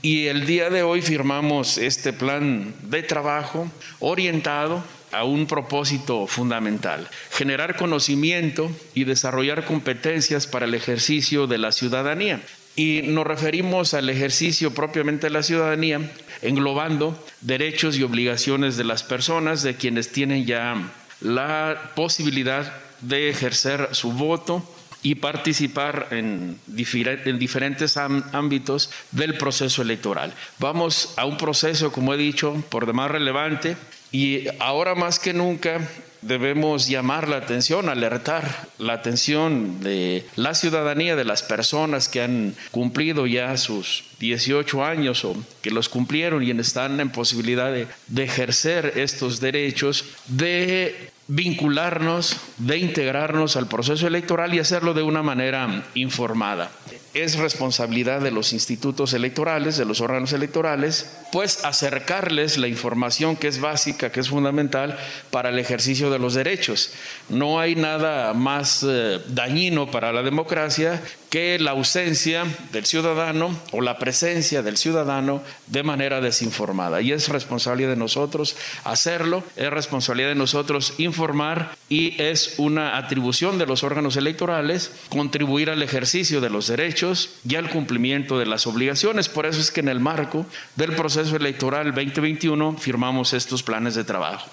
Y 0.00 0.28
el 0.28 0.46
día 0.46 0.70
de 0.70 0.82
hoy 0.82 1.02
firmamos 1.02 1.76
este 1.76 2.14
plan 2.14 2.74
de 2.84 3.02
trabajo 3.02 3.68
orientado 4.00 4.82
a 5.12 5.24
un 5.24 5.46
propósito 5.46 6.26
fundamental, 6.26 7.08
generar 7.30 7.76
conocimiento 7.76 8.70
y 8.94 9.04
desarrollar 9.04 9.64
competencias 9.64 10.46
para 10.46 10.66
el 10.66 10.74
ejercicio 10.74 11.46
de 11.46 11.58
la 11.58 11.72
ciudadanía. 11.72 12.40
Y 12.76 13.02
nos 13.02 13.26
referimos 13.26 13.94
al 13.94 14.08
ejercicio 14.08 14.72
propiamente 14.72 15.26
de 15.26 15.32
la 15.32 15.42
ciudadanía, 15.42 16.12
englobando 16.42 17.20
derechos 17.40 17.96
y 17.96 18.04
obligaciones 18.04 18.76
de 18.76 18.84
las 18.84 19.02
personas, 19.02 19.62
de 19.62 19.74
quienes 19.74 20.12
tienen 20.12 20.46
ya 20.46 20.76
la 21.20 21.92
posibilidad 21.96 22.72
de 23.00 23.30
ejercer 23.30 23.88
su 23.92 24.12
voto 24.12 24.64
y 25.02 25.16
participar 25.16 26.08
en, 26.10 26.58
diferentes 26.66 27.96
ámbitos 27.96 28.90
del 29.12 29.34
proceso 29.34 29.82
electoral. 29.82 30.32
Vamos 30.58 31.14
a 31.16 31.24
un 31.24 31.36
proceso, 31.36 31.92
como 31.92 32.14
he 32.14 32.16
dicho, 32.16 32.62
por 32.68 32.86
demás 32.86 33.10
relevante, 33.10 33.76
y 34.12 34.46
ahora 34.58 34.94
más 34.94 35.18
que 35.18 35.32
nunca 35.32 35.80
debemos 36.22 36.88
llamar 36.88 37.28
la 37.28 37.36
atención, 37.36 37.88
alertar 37.88 38.68
la 38.78 38.94
atención 38.94 39.80
de 39.80 40.26
la 40.36 40.54
ciudadanía, 40.54 41.16
de 41.16 41.24
las 41.24 41.42
personas 41.42 42.08
que 42.08 42.22
han 42.22 42.54
cumplido 42.70 43.26
ya 43.26 43.56
sus 43.56 44.04
18 44.18 44.84
años 44.84 45.24
o 45.24 45.36
que 45.62 45.70
los 45.70 45.88
cumplieron 45.88 46.42
y 46.42 46.50
están 46.50 46.98
en 47.00 47.10
posibilidad 47.10 47.72
de, 47.72 47.86
de 48.08 48.24
ejercer 48.24 48.94
estos 48.96 49.40
derechos, 49.40 50.04
de 50.26 51.10
vincularnos, 51.28 52.36
de 52.56 52.78
integrarnos 52.78 53.56
al 53.56 53.68
proceso 53.68 54.06
electoral 54.06 54.54
y 54.54 54.58
hacerlo 54.58 54.94
de 54.94 55.02
una 55.02 55.22
manera 55.22 55.84
informada 55.94 56.70
es 57.14 57.36
responsabilidad 57.36 58.20
de 58.20 58.30
los 58.30 58.52
institutos 58.52 59.12
electorales, 59.12 59.76
de 59.76 59.84
los 59.84 60.00
órganos 60.00 60.32
electorales, 60.32 61.10
pues 61.32 61.64
acercarles 61.64 62.58
la 62.58 62.68
información 62.68 63.36
que 63.36 63.48
es 63.48 63.60
básica, 63.60 64.12
que 64.12 64.20
es 64.20 64.28
fundamental 64.28 64.98
para 65.30 65.48
el 65.50 65.58
ejercicio 65.58 66.10
de 66.10 66.18
los 66.18 66.34
derechos. 66.34 66.92
No 67.28 67.60
hay 67.60 67.76
nada 67.76 68.34
más 68.34 68.84
eh, 68.86 69.20
dañino 69.28 69.90
para 69.90 70.12
la 70.12 70.22
democracia 70.22 71.02
que 71.30 71.58
la 71.58 71.72
ausencia 71.72 72.44
del 72.72 72.86
ciudadano 72.86 73.58
o 73.72 73.82
la 73.82 73.98
presencia 73.98 74.62
del 74.62 74.76
ciudadano 74.76 75.42
de 75.66 75.82
manera 75.82 76.20
desinformada. 76.20 77.02
Y 77.02 77.12
es 77.12 77.28
responsabilidad 77.28 77.90
de 77.90 77.96
nosotros 77.96 78.56
hacerlo, 78.84 79.44
es 79.56 79.70
responsabilidad 79.70 80.30
de 80.30 80.34
nosotros 80.34 80.94
informar 80.98 81.76
y 81.88 82.20
es 82.20 82.54
una 82.58 82.96
atribución 82.96 83.58
de 83.58 83.66
los 83.66 83.82
órganos 83.82 84.16
electorales 84.16 84.90
contribuir 85.10 85.70
al 85.70 85.82
ejercicio 85.82 86.40
de 86.40 86.50
los 86.50 86.68
derechos 86.68 86.97
y 87.44 87.54
al 87.54 87.70
cumplimiento 87.70 88.38
de 88.38 88.46
las 88.46 88.66
obligaciones. 88.66 89.28
Por 89.28 89.46
eso 89.46 89.60
es 89.60 89.70
que 89.70 89.80
en 89.80 89.88
el 89.88 90.00
marco 90.00 90.46
del 90.76 90.94
proceso 90.94 91.36
electoral 91.36 91.94
2021 91.94 92.76
firmamos 92.76 93.32
estos 93.32 93.62
planes 93.62 93.94
de 93.94 94.04
trabajo. 94.04 94.48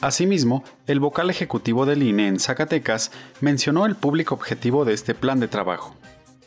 Asimismo, 0.00 0.64
el 0.86 1.00
vocal 1.00 1.30
ejecutivo 1.30 1.84
del 1.84 2.02
INE 2.02 2.28
en 2.28 2.40
Zacatecas 2.40 3.10
mencionó 3.40 3.86
el 3.86 3.96
público 3.96 4.34
objetivo 4.34 4.84
de 4.84 4.94
este 4.94 5.14
plan 5.14 5.40
de 5.40 5.48
trabajo. 5.48 5.96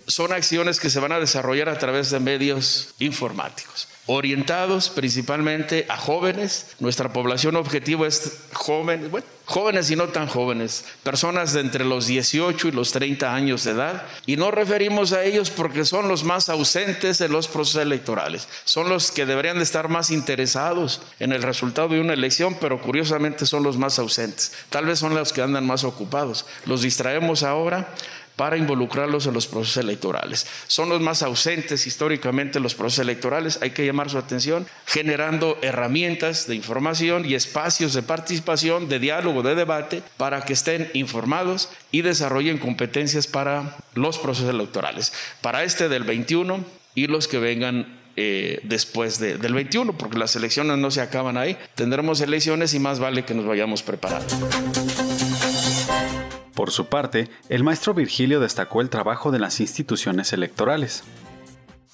Son 0.07 0.33
acciones 0.33 0.79
que 0.79 0.89
se 0.89 0.99
van 0.99 1.11
a 1.11 1.19
desarrollar 1.19 1.69
a 1.69 1.77
través 1.77 2.09
de 2.09 2.19
medios 2.19 2.95
informáticos. 2.99 3.87
Orientados 4.11 4.89
principalmente 4.89 5.85
a 5.87 5.95
jóvenes. 5.95 6.75
Nuestra 6.79 7.13
población 7.13 7.55
objetivo 7.55 8.07
es 8.07 8.39
jóvenes, 8.53 9.11
bueno, 9.11 9.27
jóvenes 9.45 9.91
y 9.91 9.95
no 9.95 10.07
tan 10.07 10.27
jóvenes, 10.27 10.83
personas 11.03 11.53
de 11.53 11.61
entre 11.61 11.85
los 11.85 12.07
18 12.07 12.69
y 12.69 12.71
los 12.71 12.91
30 12.91 13.31
años 13.33 13.63
de 13.63 13.71
edad. 13.71 14.03
Y 14.25 14.35
no 14.35 14.49
referimos 14.49 15.13
a 15.13 15.23
ellos 15.23 15.51
porque 15.51 15.85
son 15.85 16.07
los 16.07 16.23
más 16.23 16.49
ausentes 16.49 17.21
en 17.21 17.31
los 17.31 17.47
procesos 17.47 17.83
electorales, 17.83 18.47
son 18.65 18.89
los 18.89 19.11
que 19.11 19.27
deberían 19.27 19.57
de 19.57 19.63
estar 19.63 19.89
más 19.89 20.09
interesados 20.09 21.03
en 21.19 21.31
el 21.31 21.43
resultado 21.43 21.89
de 21.89 22.01
una 22.01 22.13
elección, 22.13 22.57
pero 22.59 22.81
curiosamente 22.81 23.45
son 23.45 23.61
los 23.61 23.77
más 23.77 23.99
ausentes. 23.99 24.53
Tal 24.71 24.87
vez 24.87 24.97
son 24.97 25.13
los 25.13 25.33
que 25.33 25.43
andan 25.43 25.67
más 25.67 25.83
ocupados. 25.83 26.47
Los 26.65 26.81
distraemos 26.81 27.43
ahora 27.43 27.93
para 28.39 28.55
involucrarlos 28.55 29.27
en 29.27 29.33
los 29.33 29.47
procesos 29.47 29.83
electorales. 29.83 30.47
Son 30.67 30.87
los 30.87 31.01
más 31.01 31.23
ausentes 31.23 31.85
históricamente 31.85 32.57
en 32.57 32.63
los 32.63 32.73
procesos 32.73 33.03
electorales, 33.03 33.59
hay 33.61 33.71
que 33.71 33.85
llamar 33.85 34.09
su 34.09 34.17
atención, 34.17 34.65
generando 34.85 35.57
herramientas 35.61 36.47
de 36.47 36.55
información 36.55 37.25
y 37.25 37.33
espacios 37.33 37.93
de 37.93 38.01
participación, 38.01 38.87
de 38.87 38.99
diálogo, 38.99 39.43
de 39.43 39.55
debate, 39.55 40.03
para 40.15 40.43
que 40.43 40.53
estén 40.53 40.89
informados 40.93 41.67
y 41.91 42.01
desarrollen 42.01 42.59
competencias 42.59 43.27
para 43.27 43.75
los 43.93 44.17
procesos 44.17 44.49
electorales. 44.51 45.11
Para 45.41 45.65
este 45.65 45.89
del 45.89 46.05
21 46.05 46.63
y 46.95 47.07
los 47.07 47.27
que 47.27 47.39
vengan 47.39 47.99
eh, 48.15 48.61
después 48.63 49.19
del 49.19 49.53
21, 49.53 49.97
porque 49.97 50.17
las 50.17 50.33
elecciones 50.37 50.77
no 50.77 50.91
se 50.91 51.01
acaban 51.01 51.35
ahí. 51.35 51.57
Tendremos 51.75 52.21
elecciones 52.21 52.73
y 52.73 52.79
más 52.79 52.99
vale 52.99 53.25
que 53.25 53.33
nos 53.33 53.45
vayamos 53.45 53.83
preparando. 53.83 54.33
Por 56.59 56.71
su 56.71 56.87
parte, 56.87 57.29
el 57.47 57.63
maestro 57.63 57.93
Virgilio 57.93 58.41
destacó 58.41 58.81
el 58.81 58.89
trabajo 58.89 59.31
de 59.31 59.39
las 59.39 59.61
instituciones 59.61 60.33
electorales. 60.33 61.05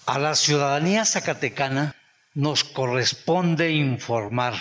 A 0.07 0.17
la 0.17 0.33
ciudadanía 0.33 1.05
zacatecana 1.05 1.93
nos 2.33 2.63
corresponde 2.63 3.73
informar 3.73 4.55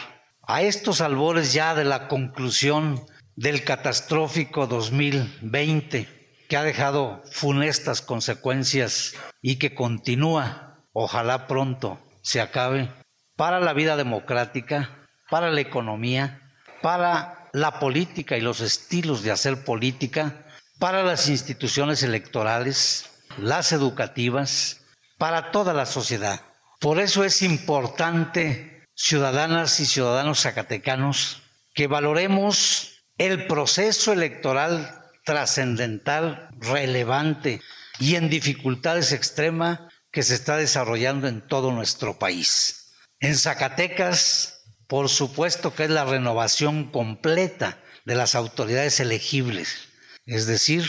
a 0.46 0.60
estos 0.60 1.00
albores 1.00 1.54
ya 1.54 1.74
de 1.74 1.86
la 1.86 2.06
conclusión 2.06 3.00
del 3.34 3.64
catastrófico 3.64 4.66
2020 4.66 6.06
que 6.50 6.56
ha 6.58 6.64
dejado 6.64 7.22
funestas 7.32 8.02
consecuencias 8.02 9.14
y 9.40 9.56
que 9.56 9.74
continúa, 9.74 10.80
ojalá 10.92 11.46
pronto 11.46 11.98
se 12.20 12.42
acabe, 12.42 12.90
para 13.36 13.58
la 13.58 13.72
vida 13.72 13.96
democrática, 13.96 14.90
para 15.30 15.50
la 15.50 15.62
economía, 15.62 16.42
para 16.82 17.43
la 17.54 17.78
política 17.78 18.36
y 18.36 18.40
los 18.40 18.60
estilos 18.60 19.22
de 19.22 19.30
hacer 19.30 19.64
política 19.64 20.44
para 20.80 21.04
las 21.04 21.28
instituciones 21.28 22.02
electorales, 22.02 23.08
las 23.38 23.70
educativas, 23.70 24.80
para 25.18 25.52
toda 25.52 25.72
la 25.72 25.86
sociedad. 25.86 26.40
Por 26.80 26.98
eso 26.98 27.22
es 27.22 27.42
importante, 27.42 28.84
ciudadanas 28.96 29.78
y 29.78 29.86
ciudadanos 29.86 30.40
zacatecanos, 30.40 31.42
que 31.74 31.86
valoremos 31.86 33.04
el 33.18 33.46
proceso 33.46 34.12
electoral 34.12 35.04
trascendental, 35.24 36.48
relevante 36.58 37.62
y 38.00 38.16
en 38.16 38.30
dificultades 38.30 39.12
extremas 39.12 39.78
que 40.10 40.24
se 40.24 40.34
está 40.34 40.56
desarrollando 40.56 41.28
en 41.28 41.40
todo 41.40 41.70
nuestro 41.70 42.18
país. 42.18 42.90
En 43.20 43.38
Zacatecas 43.38 44.53
por 44.88 45.08
supuesto 45.08 45.74
que 45.74 45.84
es 45.84 45.90
la 45.90 46.04
renovación 46.04 46.90
completa 46.90 47.78
de 48.04 48.14
las 48.14 48.34
autoridades 48.34 49.00
elegibles, 49.00 49.88
es 50.26 50.46
decir, 50.46 50.84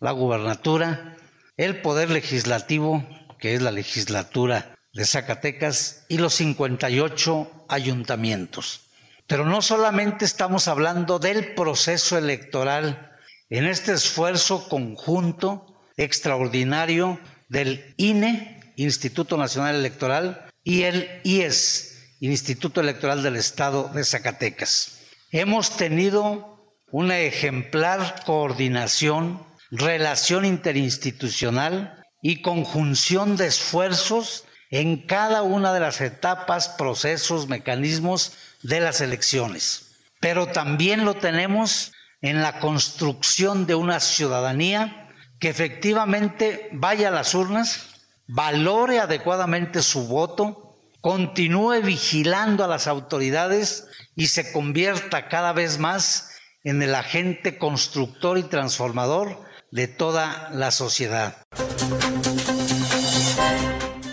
la 0.00 0.10
gubernatura, 0.10 1.16
el 1.56 1.80
poder 1.80 2.10
legislativo, 2.10 3.06
que 3.38 3.54
es 3.54 3.62
la 3.62 3.70
legislatura 3.70 4.74
de 4.92 5.06
Zacatecas, 5.06 6.04
y 6.08 6.18
los 6.18 6.34
58 6.34 7.66
ayuntamientos. 7.68 8.82
Pero 9.26 9.44
no 9.44 9.62
solamente 9.62 10.24
estamos 10.24 10.68
hablando 10.68 11.18
del 11.18 11.54
proceso 11.54 12.16
electoral 12.16 13.12
en 13.50 13.66
este 13.66 13.92
esfuerzo 13.92 14.68
conjunto 14.68 15.66
extraordinario 15.96 17.20
del 17.48 17.94
INE, 17.96 18.60
Instituto 18.76 19.36
Nacional 19.36 19.76
Electoral, 19.76 20.50
y 20.62 20.82
el 20.82 21.20
IES, 21.24 21.95
Instituto 22.20 22.80
Electoral 22.80 23.22
del 23.22 23.36
Estado 23.36 23.90
de 23.94 24.04
Zacatecas. 24.04 25.00
Hemos 25.30 25.76
tenido 25.76 26.56
una 26.90 27.18
ejemplar 27.18 28.22
coordinación, 28.24 29.44
relación 29.70 30.44
interinstitucional 30.44 32.04
y 32.22 32.40
conjunción 32.40 33.36
de 33.36 33.46
esfuerzos 33.46 34.44
en 34.70 35.06
cada 35.06 35.42
una 35.42 35.72
de 35.72 35.80
las 35.80 36.00
etapas, 36.00 36.68
procesos, 36.70 37.48
mecanismos 37.48 38.32
de 38.62 38.80
las 38.80 39.00
elecciones. 39.00 39.82
Pero 40.20 40.46
también 40.46 41.04
lo 41.04 41.14
tenemos 41.14 41.92
en 42.22 42.42
la 42.42 42.58
construcción 42.60 43.66
de 43.66 43.74
una 43.74 44.00
ciudadanía 44.00 45.10
que 45.38 45.50
efectivamente 45.50 46.70
vaya 46.72 47.08
a 47.08 47.12
las 47.12 47.34
urnas, 47.34 47.88
valore 48.26 49.00
adecuadamente 49.00 49.82
su 49.82 50.08
voto, 50.08 50.65
continúe 51.06 51.82
vigilando 51.82 52.64
a 52.64 52.66
las 52.66 52.88
autoridades 52.88 53.86
y 54.16 54.26
se 54.26 54.50
convierta 54.50 55.28
cada 55.28 55.52
vez 55.52 55.78
más 55.78 56.32
en 56.64 56.82
el 56.82 56.96
agente 56.96 57.58
constructor 57.58 58.38
y 58.38 58.42
transformador 58.42 59.40
de 59.70 59.86
toda 59.86 60.50
la 60.52 60.72
sociedad. 60.72 61.36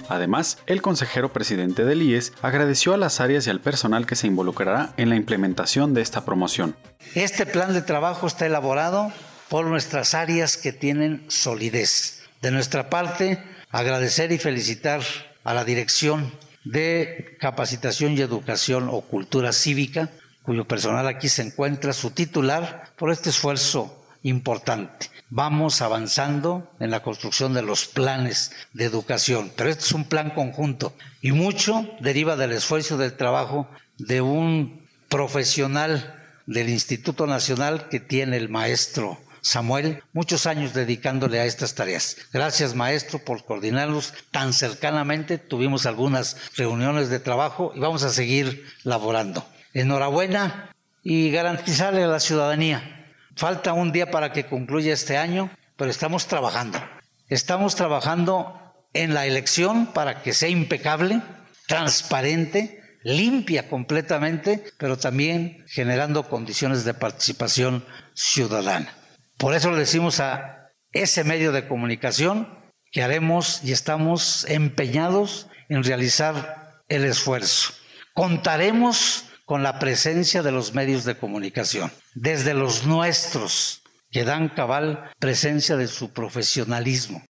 Además, 0.07 0.59
el 0.67 0.83
consejero 0.83 1.33
presidente 1.33 1.83
del 1.83 2.03
IES 2.03 2.31
agradeció 2.43 2.93
a 2.93 2.97
las 2.97 3.19
áreas 3.21 3.47
y 3.47 3.49
al 3.49 3.59
personal 3.59 4.05
que 4.05 4.15
se 4.15 4.27
involucrará 4.27 4.93
en 4.97 5.09
la 5.09 5.15
implementación 5.15 5.95
de 5.95 6.03
esta 6.03 6.25
promoción. 6.25 6.75
Este 7.15 7.47
plan 7.47 7.73
de 7.73 7.81
trabajo 7.81 8.27
está 8.27 8.45
elaborado 8.45 9.11
por 9.49 9.65
nuestras 9.65 10.13
áreas 10.13 10.57
que 10.57 10.73
tienen 10.73 11.25
solidez. 11.27 12.21
De 12.43 12.51
nuestra 12.51 12.91
parte, 12.91 13.43
agradecer 13.71 14.31
y 14.31 14.37
felicitar 14.37 15.01
a 15.43 15.55
la 15.55 15.65
dirección 15.65 16.31
de 16.63 17.37
capacitación 17.39 18.17
y 18.17 18.21
educación 18.21 18.89
o 18.89 19.01
cultura 19.01 19.53
cívica, 19.53 20.09
cuyo 20.43 20.65
personal 20.65 21.07
aquí 21.07 21.29
se 21.29 21.41
encuentra, 21.41 21.93
su 21.93 22.11
titular, 22.11 22.91
por 22.97 23.11
este 23.11 23.29
esfuerzo 23.29 24.05
importante. 24.23 25.09
Vamos 25.29 25.81
avanzando 25.81 26.69
en 26.79 26.91
la 26.91 27.01
construcción 27.01 27.53
de 27.53 27.61
los 27.61 27.87
planes 27.87 28.51
de 28.73 28.85
educación, 28.85 29.51
pero 29.55 29.69
este 29.69 29.83
es 29.83 29.91
un 29.91 30.05
plan 30.05 30.29
conjunto 30.29 30.93
y 31.21 31.31
mucho 31.31 31.89
deriva 31.99 32.35
del 32.35 32.51
esfuerzo 32.51 32.97
del 32.97 33.17
trabajo 33.17 33.67
de 33.97 34.21
un 34.21 34.87
profesional 35.09 36.19
del 36.45 36.69
Instituto 36.69 37.27
Nacional 37.27 37.89
que 37.89 37.99
tiene 37.99 38.37
el 38.37 38.49
maestro 38.49 39.19
Samuel, 39.43 40.01
muchos 40.13 40.45
años 40.45 40.73
dedicándole 40.73 41.37
a 41.39 41.45
estas 41.45 41.75
tareas. 41.75 42.15
Gracias, 42.31 42.75
maestro, 42.75 43.19
por 43.19 43.43
coordinarnos 43.43 44.13
tan 44.31 44.53
cercanamente. 44.53 45.37
Tuvimos 45.37 45.85
algunas 45.85 46.37
reuniones 46.55 47.09
de 47.09 47.19
trabajo 47.19 47.73
y 47.75 47.79
vamos 47.79 48.03
a 48.03 48.09
seguir 48.09 48.65
laborando. 48.83 49.45
Enhorabuena 49.73 50.69
y 51.03 51.29
garantizarle 51.29 52.03
a 52.03 52.07
la 52.07 52.21
ciudadanía. 52.21 53.05
Falta 53.35 53.73
un 53.73 53.91
día 53.91 54.11
para 54.11 54.31
que 54.31 54.45
concluya 54.45 54.93
este 54.93 55.17
año, 55.17 55.51
pero 55.75 55.91
estamos 55.91 56.27
trabajando. 56.27 56.81
Estamos 57.27 57.75
trabajando 57.75 58.57
en 58.93 59.13
la 59.13 59.25
elección 59.25 59.87
para 59.87 60.23
que 60.23 60.33
sea 60.33 60.47
impecable, 60.47 61.21
transparente, 61.67 62.81
limpia 63.03 63.67
completamente, 63.67 64.63
pero 64.77 64.97
también 64.97 65.65
generando 65.67 66.29
condiciones 66.29 66.85
de 66.85 66.93
participación 66.93 67.83
ciudadana. 68.13 69.02
Por 69.37 69.55
eso 69.55 69.71
le 69.71 69.79
decimos 69.79 70.19
a 70.19 70.69
ese 70.91 71.23
medio 71.23 71.51
de 71.51 71.67
comunicación 71.67 72.47
que 72.91 73.01
haremos 73.01 73.63
y 73.63 73.71
estamos 73.71 74.45
empeñados 74.47 75.47
en 75.69 75.83
realizar 75.83 76.81
el 76.87 77.05
esfuerzo. 77.05 77.73
Contaremos 78.13 79.25
con 79.45 79.63
la 79.63 79.79
presencia 79.79 80.43
de 80.43 80.51
los 80.51 80.73
medios 80.73 81.03
de 81.03 81.17
comunicación, 81.17 81.91
desde 82.13 82.53
los 82.53 82.85
nuestros, 82.85 83.81
que 84.11 84.23
dan 84.23 84.47
cabal 84.47 85.11
presencia 85.19 85.75
de 85.75 85.87
su 85.87 86.13
profesionalismo. 86.13 87.23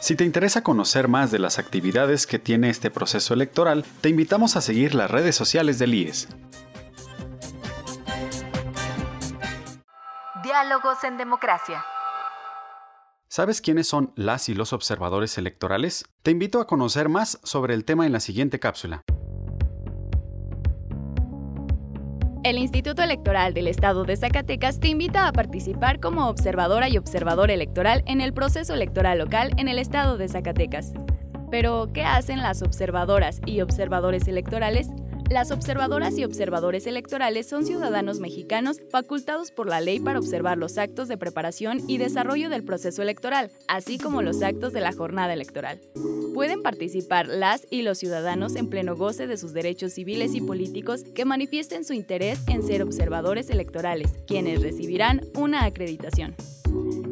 Si 0.00 0.16
te 0.16 0.24
interesa 0.24 0.62
conocer 0.62 1.06
más 1.06 1.30
de 1.30 1.38
las 1.38 1.58
actividades 1.58 2.26
que 2.26 2.38
tiene 2.38 2.70
este 2.70 2.90
proceso 2.90 3.34
electoral, 3.34 3.84
te 4.00 4.08
invitamos 4.08 4.56
a 4.56 4.62
seguir 4.62 4.94
las 4.94 5.10
redes 5.10 5.36
sociales 5.36 5.78
del 5.78 5.94
IES. 5.94 6.28
Diálogos 10.42 11.02
en 11.02 11.16
Democracia. 11.16 11.84
¿Sabes 13.28 13.60
quiénes 13.60 13.88
son 13.88 14.12
las 14.14 14.48
y 14.48 14.54
los 14.54 14.72
observadores 14.72 15.36
electorales? 15.36 16.04
Te 16.22 16.30
invito 16.30 16.60
a 16.60 16.66
conocer 16.66 17.08
más 17.08 17.40
sobre 17.42 17.74
el 17.74 17.84
tema 17.84 18.06
en 18.06 18.12
la 18.12 18.20
siguiente 18.20 18.60
cápsula. 18.60 19.02
El 22.44 22.58
Instituto 22.58 23.02
Electoral 23.02 23.52
del 23.52 23.66
Estado 23.66 24.04
de 24.04 24.16
Zacatecas 24.16 24.78
te 24.78 24.88
invita 24.88 25.26
a 25.26 25.32
participar 25.32 25.98
como 25.98 26.28
observadora 26.28 26.88
y 26.88 26.98
observador 26.98 27.50
electoral 27.50 28.04
en 28.06 28.20
el 28.20 28.32
proceso 28.32 28.74
electoral 28.74 29.18
local 29.18 29.50
en 29.56 29.66
el 29.66 29.80
Estado 29.80 30.18
de 30.18 30.28
Zacatecas. 30.28 30.92
Pero, 31.50 31.90
¿qué 31.92 32.04
hacen 32.04 32.42
las 32.42 32.62
observadoras 32.62 33.40
y 33.44 33.60
observadores 33.60 34.28
electorales? 34.28 34.88
Las 35.30 35.50
observadoras 35.50 36.16
y 36.16 36.24
observadores 36.24 36.86
electorales 36.86 37.46
son 37.46 37.66
ciudadanos 37.66 38.18
mexicanos 38.18 38.80
facultados 38.90 39.50
por 39.50 39.68
la 39.68 39.82
ley 39.82 40.00
para 40.00 40.18
observar 40.18 40.56
los 40.56 40.78
actos 40.78 41.06
de 41.06 41.18
preparación 41.18 41.82
y 41.86 41.98
desarrollo 41.98 42.48
del 42.48 42.64
proceso 42.64 43.02
electoral, 43.02 43.50
así 43.68 43.98
como 43.98 44.22
los 44.22 44.42
actos 44.42 44.72
de 44.72 44.80
la 44.80 44.92
jornada 44.92 45.34
electoral. 45.34 45.80
Pueden 46.32 46.62
participar 46.62 47.28
las 47.28 47.66
y 47.68 47.82
los 47.82 47.98
ciudadanos 47.98 48.56
en 48.56 48.70
pleno 48.70 48.96
goce 48.96 49.26
de 49.26 49.36
sus 49.36 49.52
derechos 49.52 49.92
civiles 49.92 50.34
y 50.34 50.40
políticos 50.40 51.04
que 51.14 51.26
manifiesten 51.26 51.84
su 51.84 51.92
interés 51.92 52.40
en 52.46 52.62
ser 52.62 52.82
observadores 52.82 53.50
electorales, 53.50 54.14
quienes 54.26 54.62
recibirán 54.62 55.20
una 55.34 55.64
acreditación. 55.64 56.36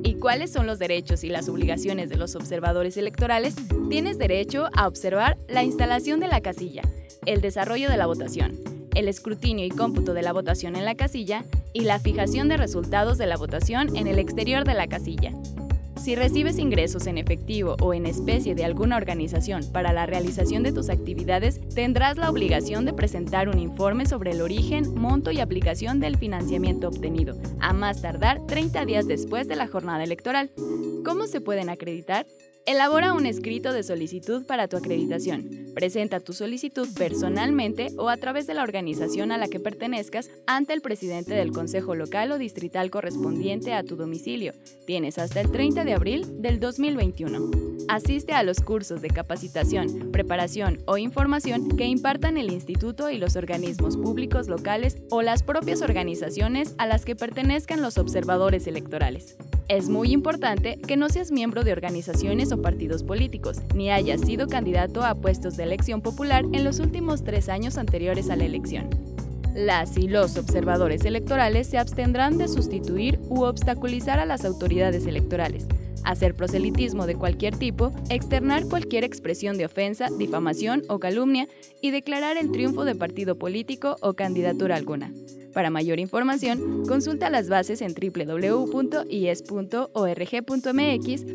¿Y 0.03 0.15
cuáles 0.15 0.51
son 0.51 0.67
los 0.67 0.79
derechos 0.79 1.23
y 1.23 1.29
las 1.29 1.51
obligaciones 1.51 2.09
de 2.09 2.17
los 2.17 2.35
observadores 2.35 2.97
electorales? 2.97 3.57
Tienes 3.91 4.17
derecho 4.17 4.71
a 4.75 4.89
observar 4.89 5.37
la 5.49 5.65
instalación 5.65 6.21
de 6.21 6.29
la 6.29 6.41
casilla, 6.41 6.83
el 7.27 7.41
desarrollo 7.41 7.91
de 7.91 7.97
la 7.97 8.07
votación, 8.07 8.59
el 8.95 9.09
escrutinio 9.09 9.67
y 9.67 9.71
cómputo 9.71 10.15
de 10.15 10.23
la 10.23 10.33
votación 10.33 10.77
en 10.77 10.85
la 10.85 10.95
casilla 10.95 11.45
y 11.73 11.81
la 11.81 11.99
fijación 11.99 12.49
de 12.49 12.57
resultados 12.57 13.19
de 13.19 13.27
la 13.27 13.37
votación 13.37 13.95
en 13.97 14.07
el 14.07 14.19
exterior 14.19 14.65
de 14.65 14.75
la 14.75 14.87
casilla. 14.87 15.33
Si 16.07 16.15
recibes 16.15 16.59
ingresos 16.59 17.09
en 17.09 17.19
efectivo 17.19 17.77
o 17.81 17.93
en 17.93 18.07
especie 18.07 18.55
de 18.55 18.65
alguna 18.65 18.97
organización 18.97 19.63
para 19.73 19.93
la 19.93 20.07
realización 20.07 20.63
de 20.63 20.71
tus 20.71 20.89
actividades, 20.89 21.61
tendrás 21.75 22.17
la 22.17 22.31
obligación 22.31 22.85
de 22.85 22.93
presentar 22.93 23.49
un 23.49 23.59
informe 23.59 24.07
sobre 24.07 24.31
el 24.31 24.41
origen, 24.41 24.95
monto 24.95 25.33
y 25.33 25.41
aplicación 25.41 25.99
del 25.99 26.17
financiamiento 26.17 26.87
obtenido, 26.87 27.37
a 27.59 27.73
más 27.73 28.03
tardar 28.03 28.47
30 28.47 28.85
días 28.85 29.09
después 29.09 29.49
de 29.49 29.57
la 29.57 29.67
jornada 29.67 30.05
electoral. 30.05 30.53
¿Cómo 31.05 31.27
se 31.27 31.41
pueden 31.41 31.71
acreditar? 31.71 32.25
Elabora 32.67 33.13
un 33.13 33.27
escrito 33.27 33.73
de 33.73 33.85
solicitud 33.85 34.45
para 34.45 34.67
tu 34.67 34.77
acreditación. 34.77 35.71
Presenta 35.73 36.19
tu 36.19 36.33
solicitud 36.33 36.89
personalmente 36.99 37.93
o 37.97 38.09
a 38.09 38.17
través 38.17 38.49
de 38.49 38.55
la 38.55 38.65
organización 38.65 39.31
a 39.31 39.39
la 39.39 39.47
que 39.47 39.61
pertenezcas 39.61 40.31
ante 40.49 40.73
el 40.73 40.81
presidente 40.81 41.33
del 41.33 41.53
Consejo 41.53 41.95
Local 41.95 42.33
o 42.33 42.39
Distrital 42.39 42.91
correspondiente 42.91 43.73
a 43.73 43.85
tu 43.85 43.95
domicilio. 43.95 44.53
Tienes 44.85 45.17
hasta 45.17 45.41
el 45.43 45.53
30 45.53 45.85
de 45.85 45.93
abril 45.93 46.43
del 46.43 46.59
2021. 46.59 47.53
Asiste 47.87 48.33
a 48.33 48.43
los 48.43 48.59
cursos 48.59 49.01
de 49.01 49.11
capacitación, 49.11 50.11
preparación 50.11 50.83
o 50.87 50.99
información 50.99 51.77
que 51.77 51.87
impartan 51.87 52.37
el 52.37 52.51
instituto 52.51 53.11
y 53.11 53.19
los 53.19 53.37
organismos 53.37 53.97
públicos 53.97 54.49
locales 54.49 54.97
o 55.11 55.23
las 55.23 55.45
propias 55.45 55.83
organizaciones 55.83 56.75
a 56.79 56.87
las 56.87 57.05
que 57.05 57.15
pertenezcan 57.15 57.81
los 57.81 57.97
observadores 57.97 58.67
electorales. 58.67 59.37
Es 59.69 59.89
muy 59.89 60.13
importante 60.13 60.79
que 60.79 60.97
no 60.97 61.09
seas 61.09 61.33
miembro 61.33 61.65
de 61.65 61.73
organizaciones 61.73 62.53
o 62.53 62.63
partidos 62.63 63.03
políticos, 63.03 63.59
ni 63.75 63.91
hayas 63.91 64.21
sido 64.21 64.47
candidato 64.47 65.03
a 65.03 65.17
puestos 65.17 65.57
de 65.57 65.65
elección 65.65 66.03
popular 66.03 66.45
en 66.53 66.63
los 66.63 66.79
últimos 66.79 67.25
tres 67.25 67.49
años 67.49 67.77
anteriores 67.77 68.31
a 68.31 68.37
la 68.37 68.45
elección. 68.45 68.89
Las 69.57 69.97
y 69.97 70.07
los 70.07 70.37
observadores 70.37 71.05
electorales 71.05 71.67
se 71.67 71.79
abstendrán 71.79 72.39
de 72.39 72.47
sustituir 72.47 73.19
u 73.29 73.43
obstaculizar 73.43 74.21
a 74.21 74.27
las 74.27 74.45
autoridades 74.45 75.05
electorales, 75.05 75.67
hacer 76.07 76.35
proselitismo 76.35 77.07
de 77.07 77.17
cualquier 77.17 77.57
tipo, 77.57 77.93
externar 78.09 78.65
cualquier 78.67 79.05
expresión 79.05 79.59
de 79.59 79.67
ofensa, 79.67 80.09
difamación 80.17 80.83
o 80.89 80.99
calumnia 80.99 81.49
y 81.83 81.91
declarar 81.91 82.39
el 82.39 82.51
triunfo 82.53 82.85
de 82.85 82.95
partido 82.95 83.37
político 83.39 83.97
o 84.01 84.15
candidatura 84.15 84.77
alguna. 84.77 85.13
Para 85.53 85.71
mayor 85.71 85.99
información, 85.99 86.85
consulta 86.87 87.31
las 87.31 87.49
bases 87.49 87.81
en 87.81 87.95
www.ies.org.mx 87.95 89.45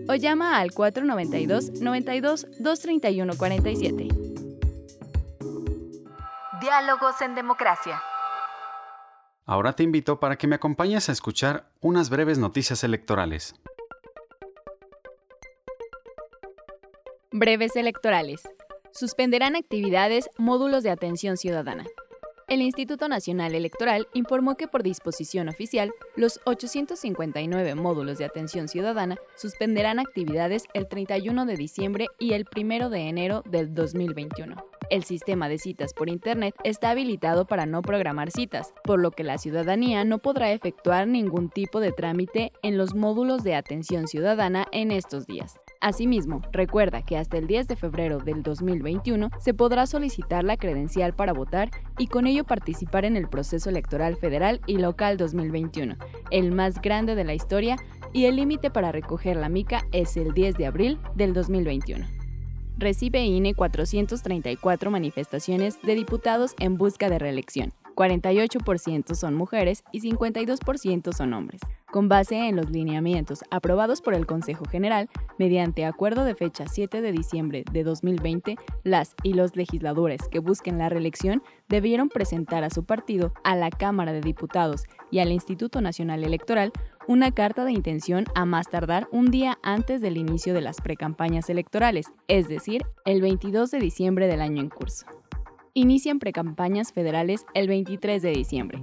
o 0.09 0.15
llama 0.15 0.59
al 0.59 0.71
492 0.71 1.81
92 1.81 2.45
231 2.59 3.33
47. 3.35 4.07
Diálogos 6.61 7.21
en 7.21 7.33
democracia. 7.33 8.01
Ahora 9.47 9.73
te 9.73 9.81
invito 9.81 10.19
para 10.19 10.37
que 10.37 10.45
me 10.45 10.55
acompañes 10.55 11.09
a 11.09 11.11
escuchar 11.11 11.65
unas 11.81 12.11
breves 12.11 12.37
noticias 12.37 12.83
electorales. 12.83 13.55
Breves 17.41 17.75
electorales. 17.75 18.43
Suspenderán 18.91 19.55
actividades 19.55 20.29
módulos 20.37 20.83
de 20.83 20.91
atención 20.91 21.37
ciudadana. 21.37 21.85
El 22.47 22.61
Instituto 22.61 23.07
Nacional 23.07 23.55
Electoral 23.55 24.07
informó 24.13 24.57
que 24.57 24.67
por 24.67 24.83
disposición 24.83 25.49
oficial, 25.49 25.91
los 26.15 26.39
859 26.45 27.73
módulos 27.73 28.19
de 28.19 28.25
atención 28.25 28.67
ciudadana 28.67 29.15
suspenderán 29.35 29.97
actividades 29.97 30.65
el 30.75 30.87
31 30.87 31.47
de 31.47 31.55
diciembre 31.55 32.09
y 32.19 32.33
el 32.33 32.45
1 32.55 32.91
de 32.91 33.09
enero 33.09 33.41
del 33.49 33.73
2021. 33.73 34.63
El 34.91 35.03
sistema 35.03 35.49
de 35.49 35.57
citas 35.57 35.95
por 35.95 36.09
Internet 36.09 36.53
está 36.63 36.91
habilitado 36.91 37.47
para 37.47 37.65
no 37.65 37.81
programar 37.81 38.29
citas, 38.29 38.71
por 38.83 38.99
lo 38.99 39.09
que 39.09 39.23
la 39.23 39.39
ciudadanía 39.39 40.03
no 40.03 40.19
podrá 40.19 40.51
efectuar 40.51 41.07
ningún 41.07 41.49
tipo 41.49 41.79
de 41.79 41.91
trámite 41.91 42.51
en 42.61 42.77
los 42.77 42.93
módulos 42.93 43.43
de 43.43 43.55
atención 43.55 44.07
ciudadana 44.07 44.67
en 44.71 44.91
estos 44.91 45.25
días. 45.25 45.60
Asimismo, 45.81 46.43
recuerda 46.51 47.01
que 47.01 47.17
hasta 47.17 47.39
el 47.39 47.47
10 47.47 47.67
de 47.67 47.75
febrero 47.75 48.19
del 48.19 48.43
2021 48.43 49.31
se 49.39 49.55
podrá 49.55 49.87
solicitar 49.87 50.43
la 50.43 50.55
credencial 50.55 51.15
para 51.15 51.33
votar 51.33 51.71
y 51.97 52.05
con 52.05 52.27
ello 52.27 52.43
participar 52.43 53.03
en 53.03 53.17
el 53.17 53.27
proceso 53.27 53.71
electoral 53.71 54.15
federal 54.15 54.61
y 54.67 54.77
local 54.77 55.17
2021, 55.17 55.95
el 56.29 56.51
más 56.51 56.79
grande 56.83 57.15
de 57.15 57.23
la 57.23 57.33
historia, 57.33 57.77
y 58.13 58.25
el 58.25 58.35
límite 58.35 58.69
para 58.69 58.91
recoger 58.91 59.37
la 59.37 59.49
mica 59.49 59.87
es 59.91 60.17
el 60.17 60.33
10 60.33 60.55
de 60.57 60.67
abril 60.67 60.99
del 61.15 61.33
2021. 61.33 62.05
Recibe 62.77 63.23
INE 63.23 63.55
434 63.55 64.91
manifestaciones 64.91 65.81
de 65.81 65.95
diputados 65.95 66.53
en 66.59 66.77
busca 66.77 67.09
de 67.09 67.17
reelección. 67.17 67.73
48% 67.95 69.15
son 69.15 69.35
mujeres 69.35 69.83
y 69.91 70.01
52% 70.01 71.13
son 71.13 71.33
hombres 71.33 71.61
con 71.91 72.07
base 72.09 72.47
en 72.47 72.55
los 72.55 72.71
lineamientos 72.71 73.43
aprobados 73.51 74.01
por 74.01 74.15
el 74.15 74.25
Consejo 74.25 74.65
General, 74.65 75.09
mediante 75.37 75.85
acuerdo 75.85 76.23
de 76.23 76.33
fecha 76.33 76.65
7 76.67 77.01
de 77.01 77.11
diciembre 77.11 77.63
de 77.71 77.83
2020, 77.83 78.55
las 78.83 79.13
y 79.21 79.33
los 79.33 79.55
legisladores 79.55 80.21
que 80.29 80.39
busquen 80.39 80.77
la 80.77 80.89
reelección 80.89 81.43
debieron 81.67 82.09
presentar 82.09 82.63
a 82.63 82.69
su 82.69 82.85
partido, 82.85 83.33
a 83.43 83.55
la 83.55 83.69
Cámara 83.69 84.13
de 84.13 84.21
Diputados 84.21 84.85
y 85.11 85.19
al 85.19 85.31
Instituto 85.31 85.81
Nacional 85.81 86.23
Electoral 86.23 86.71
una 87.07 87.31
carta 87.31 87.65
de 87.65 87.73
intención 87.73 88.25
a 88.35 88.45
más 88.45 88.69
tardar 88.69 89.07
un 89.11 89.31
día 89.31 89.59
antes 89.63 90.01
del 90.01 90.17
inicio 90.17 90.53
de 90.53 90.61
las 90.61 90.79
precampañas 90.81 91.49
electorales, 91.49 92.07
es 92.27 92.47
decir, 92.47 92.83
el 93.05 93.21
22 93.21 93.69
de 93.71 93.79
diciembre 93.79 94.27
del 94.27 94.41
año 94.41 94.61
en 94.61 94.69
curso. 94.69 95.20
Inician 95.73 96.19
precampañas 96.19 96.91
federales 96.91 97.45
el 97.53 97.67
23 97.67 98.21
de 98.21 98.31
diciembre 98.31 98.81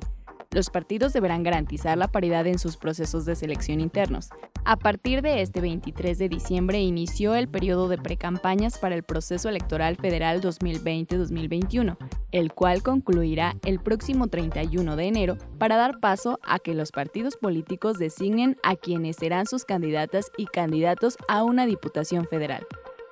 los 0.51 0.71
partidos 0.71 1.13
deberán 1.13 1.43
garantizar 1.43 1.99
la 1.99 2.09
paridad 2.09 2.47
en 2.47 2.59
sus 2.59 2.77
procesos 2.77 3.25
de 3.27 3.37
selección 3.37 3.81
internos. 3.81 4.31
A 4.65 4.77
partir 4.77 5.23
de 5.23 5.43
este 5.43 5.61
23 5.61 6.19
de 6.19 6.29
diciembre 6.29 6.81
inició 6.81 7.35
el 7.35 7.49
periodo 7.49 7.89
de 7.89 7.99
precampañas 7.99 8.79
para 8.79 8.95
el 8.95 9.03
proceso 9.03 9.49
electoral 9.49 9.97
federal 9.97 10.41
2020-2021, 10.41 11.97
el 12.33 12.53
cual 12.53 12.83
concluirá 12.83 13.57
el 13.65 13.79
próximo 13.79 14.29
31 14.29 14.97
de 14.97 15.07
enero 15.07 15.39
para 15.59 15.77
dar 15.77 16.01
paso 16.01 16.39
a 16.43 16.59
que 16.59 16.75
los 16.75 16.93
partidos 16.93 17.37
políticos 17.37 17.99
designen 17.99 18.57
a 18.63 18.77
quienes 18.77 19.17
serán 19.17 19.47
sus 19.47 19.65
candidatas 19.65 20.31
y 20.37 20.47
candidatos 20.47 21.17
a 21.29 21.45
una 21.45 21.67
diputación 21.67 22.27
federal. 22.27 22.67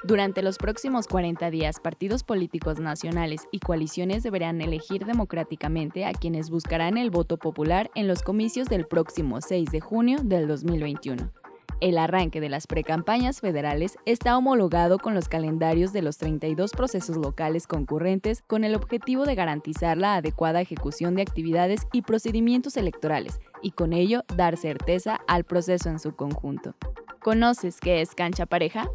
Durante 0.06 0.40
los 0.40 0.56
próximos 0.58 1.08
40 1.08 1.50
días, 1.50 1.80
partidos 1.80 2.22
políticos 2.22 2.78
nacionales 2.78 3.48
y 3.50 3.58
coaliciones 3.58 4.22
deberán 4.22 4.60
elegir 4.60 5.04
democráticamente 5.04 6.04
a 6.04 6.12
quienes 6.12 6.48
buscarán 6.48 6.96
el 6.96 7.10
voto 7.10 7.38
popular 7.38 7.90
en 7.96 8.06
los 8.06 8.22
comicios 8.22 8.68
del 8.68 8.86
próximo 8.86 9.40
6 9.40 9.68
de 9.72 9.80
junio 9.80 10.18
del 10.22 10.46
2021. 10.46 11.32
El 11.80 11.98
arranque 11.98 12.40
de 12.40 12.48
las 12.48 12.68
precampañas 12.68 13.40
federales 13.40 13.98
está 14.06 14.38
homologado 14.38 15.00
con 15.00 15.12
los 15.12 15.28
calendarios 15.28 15.92
de 15.92 16.02
los 16.02 16.18
32 16.18 16.70
procesos 16.70 17.16
locales 17.16 17.66
concurrentes 17.66 18.44
con 18.46 18.62
el 18.62 18.76
objetivo 18.76 19.24
de 19.24 19.34
garantizar 19.34 19.98
la 19.98 20.14
adecuada 20.14 20.60
ejecución 20.60 21.16
de 21.16 21.22
actividades 21.22 21.88
y 21.92 22.02
procedimientos 22.02 22.76
electorales 22.76 23.40
y 23.60 23.72
con 23.72 23.92
ello 23.92 24.22
dar 24.36 24.56
certeza 24.56 25.18
al 25.26 25.42
proceso 25.42 25.88
en 25.88 25.98
su 25.98 26.14
conjunto. 26.14 26.76
¿Conoces 27.20 27.80
qué 27.80 28.02
es 28.02 28.14
cancha 28.14 28.46
pareja? 28.46 28.88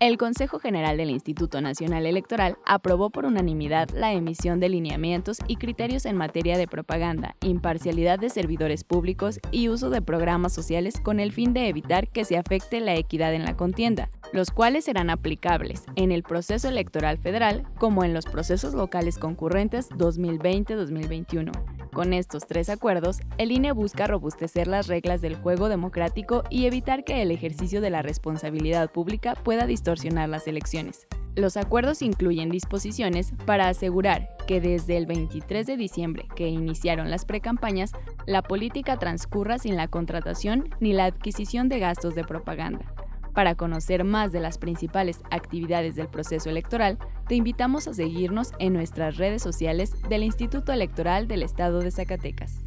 El 0.00 0.16
Consejo 0.16 0.60
General 0.60 0.96
del 0.96 1.10
Instituto 1.10 1.60
Nacional 1.60 2.06
Electoral 2.06 2.56
aprobó 2.64 3.10
por 3.10 3.24
unanimidad 3.24 3.88
la 3.90 4.12
emisión 4.12 4.60
de 4.60 4.68
lineamientos 4.68 5.38
y 5.48 5.56
criterios 5.56 6.06
en 6.06 6.16
materia 6.16 6.56
de 6.56 6.68
propaganda, 6.68 7.34
imparcialidad 7.40 8.20
de 8.20 8.30
servidores 8.30 8.84
públicos 8.84 9.40
y 9.50 9.68
uso 9.68 9.90
de 9.90 10.00
programas 10.00 10.52
sociales 10.52 11.00
con 11.02 11.18
el 11.18 11.32
fin 11.32 11.52
de 11.52 11.66
evitar 11.66 12.06
que 12.06 12.24
se 12.24 12.38
afecte 12.38 12.78
la 12.80 12.94
equidad 12.94 13.34
en 13.34 13.44
la 13.44 13.56
contienda, 13.56 14.08
los 14.32 14.52
cuales 14.52 14.84
serán 14.84 15.10
aplicables 15.10 15.82
en 15.96 16.12
el 16.12 16.22
proceso 16.22 16.68
electoral 16.68 17.18
federal 17.18 17.64
como 17.80 18.04
en 18.04 18.14
los 18.14 18.26
procesos 18.26 18.74
locales 18.74 19.18
concurrentes 19.18 19.90
2020-2021. 19.90 21.87
Con 21.98 22.12
estos 22.12 22.46
tres 22.46 22.68
acuerdos, 22.68 23.18
el 23.38 23.50
INE 23.50 23.72
busca 23.72 24.06
robustecer 24.06 24.68
las 24.68 24.86
reglas 24.86 25.20
del 25.20 25.34
juego 25.34 25.68
democrático 25.68 26.44
y 26.48 26.66
evitar 26.66 27.02
que 27.02 27.22
el 27.22 27.32
ejercicio 27.32 27.80
de 27.80 27.90
la 27.90 28.02
responsabilidad 28.02 28.92
pública 28.92 29.34
pueda 29.34 29.66
distorsionar 29.66 30.28
las 30.28 30.46
elecciones. 30.46 31.08
Los 31.34 31.56
acuerdos 31.56 32.00
incluyen 32.02 32.50
disposiciones 32.50 33.32
para 33.46 33.68
asegurar 33.68 34.28
que 34.46 34.60
desde 34.60 34.96
el 34.96 35.06
23 35.06 35.66
de 35.66 35.76
diciembre, 35.76 36.28
que 36.36 36.46
iniciaron 36.46 37.10
las 37.10 37.24
precampañas, 37.24 37.90
la 38.28 38.42
política 38.42 38.96
transcurra 38.96 39.58
sin 39.58 39.74
la 39.74 39.88
contratación 39.88 40.70
ni 40.78 40.92
la 40.92 41.06
adquisición 41.06 41.68
de 41.68 41.80
gastos 41.80 42.14
de 42.14 42.22
propaganda. 42.22 42.94
Para 43.38 43.54
conocer 43.54 44.02
más 44.02 44.32
de 44.32 44.40
las 44.40 44.58
principales 44.58 45.20
actividades 45.30 45.94
del 45.94 46.08
proceso 46.08 46.50
electoral, 46.50 46.98
te 47.28 47.36
invitamos 47.36 47.86
a 47.86 47.94
seguirnos 47.94 48.50
en 48.58 48.72
nuestras 48.72 49.16
redes 49.16 49.42
sociales 49.42 49.92
del 50.08 50.24
Instituto 50.24 50.72
Electoral 50.72 51.28
del 51.28 51.44
Estado 51.44 51.78
de 51.78 51.92
Zacatecas. 51.92 52.64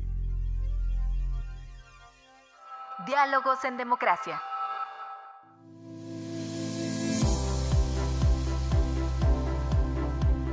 Diálogos 3.05 3.65
en 3.65 3.75
Democracia. 3.75 4.41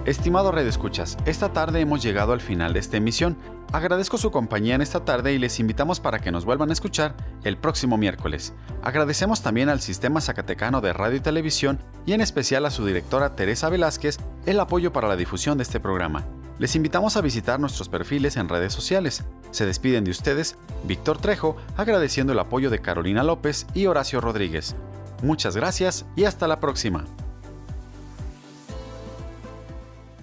Estimado 0.05 0.51
Red 0.51 0.67
Escuchas, 0.67 1.17
esta 1.27 1.53
tarde 1.53 1.81
hemos 1.81 2.03
llegado 2.03 2.33
al 2.33 2.41
final 2.41 2.73
de 2.73 2.81
esta 2.81 2.97
emisión. 2.97 3.39
Agradezco 3.71 4.17
su 4.17 4.31
compañía 4.31 4.75
en 4.75 4.81
esta 4.81 5.05
tarde 5.05 5.35
y 5.35 5.39
les 5.39 5.61
invitamos 5.61 6.01
para 6.01 6.21
que 6.21 6.33
nos 6.33 6.47
vuelvan 6.47 6.71
a 6.71 6.73
escuchar 6.73 7.15
el 7.45 7.59
próximo 7.59 7.99
miércoles. 7.99 8.55
Agradecemos 8.83 9.43
también 9.43 9.69
al 9.69 9.81
Sistema 9.81 10.23
Zacatecano 10.23 10.81
de 10.81 10.95
Radio 10.95 11.19
y 11.19 11.21
Televisión 11.21 11.79
y 12.07 12.15
en 12.15 12.23
especial 12.23 12.65
a 12.65 12.71
su 12.71 12.87
directora 12.87 13.37
Teresa 13.37 13.69
Velázquez 13.69 14.19
el 14.47 14.59
apoyo 14.59 14.91
para 14.93 15.07
la 15.07 15.17
difusión 15.17 15.59
de 15.59 15.65
este 15.65 15.81
programa. 15.81 16.25
Les 16.59 16.77
invitamos 16.77 17.17
a 17.17 17.21
visitar 17.21 17.61
nuestros 17.61 17.91
perfiles 17.91 18.39
en 18.39 18.49
redes 18.49 18.73
sociales. 18.73 19.25
Se 19.51 19.67
despiden 19.67 20.05
de 20.05 20.13
ustedes 20.13 20.57
Víctor 20.85 21.19
Trejo 21.19 21.57
agradeciendo 21.77 22.33
el 22.33 22.39
apoyo 22.39 22.71
de 22.71 22.81
Carolina 22.81 23.23
López 23.23 23.67
y 23.75 23.85
Horacio 23.85 24.23
Rodríguez. 24.23 24.77
Muchas 25.23 25.55
gracias 25.55 26.07
y 26.17 26.25
hasta 26.25 26.49
la 26.49 26.59
próxima. 26.59 27.05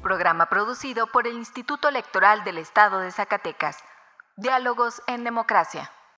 Programa 0.06 0.46
producido 0.50 1.08
por 1.08 1.26
el 1.26 1.34
Instituto 1.34 1.90
Electoral 1.90 2.44
del 2.44 2.60
Estado 2.60 3.00
de 3.00 3.10
Zacatecas. 3.12 3.80
Diálogos 4.36 5.02
en 5.08 5.24
Democracia. 5.24 5.90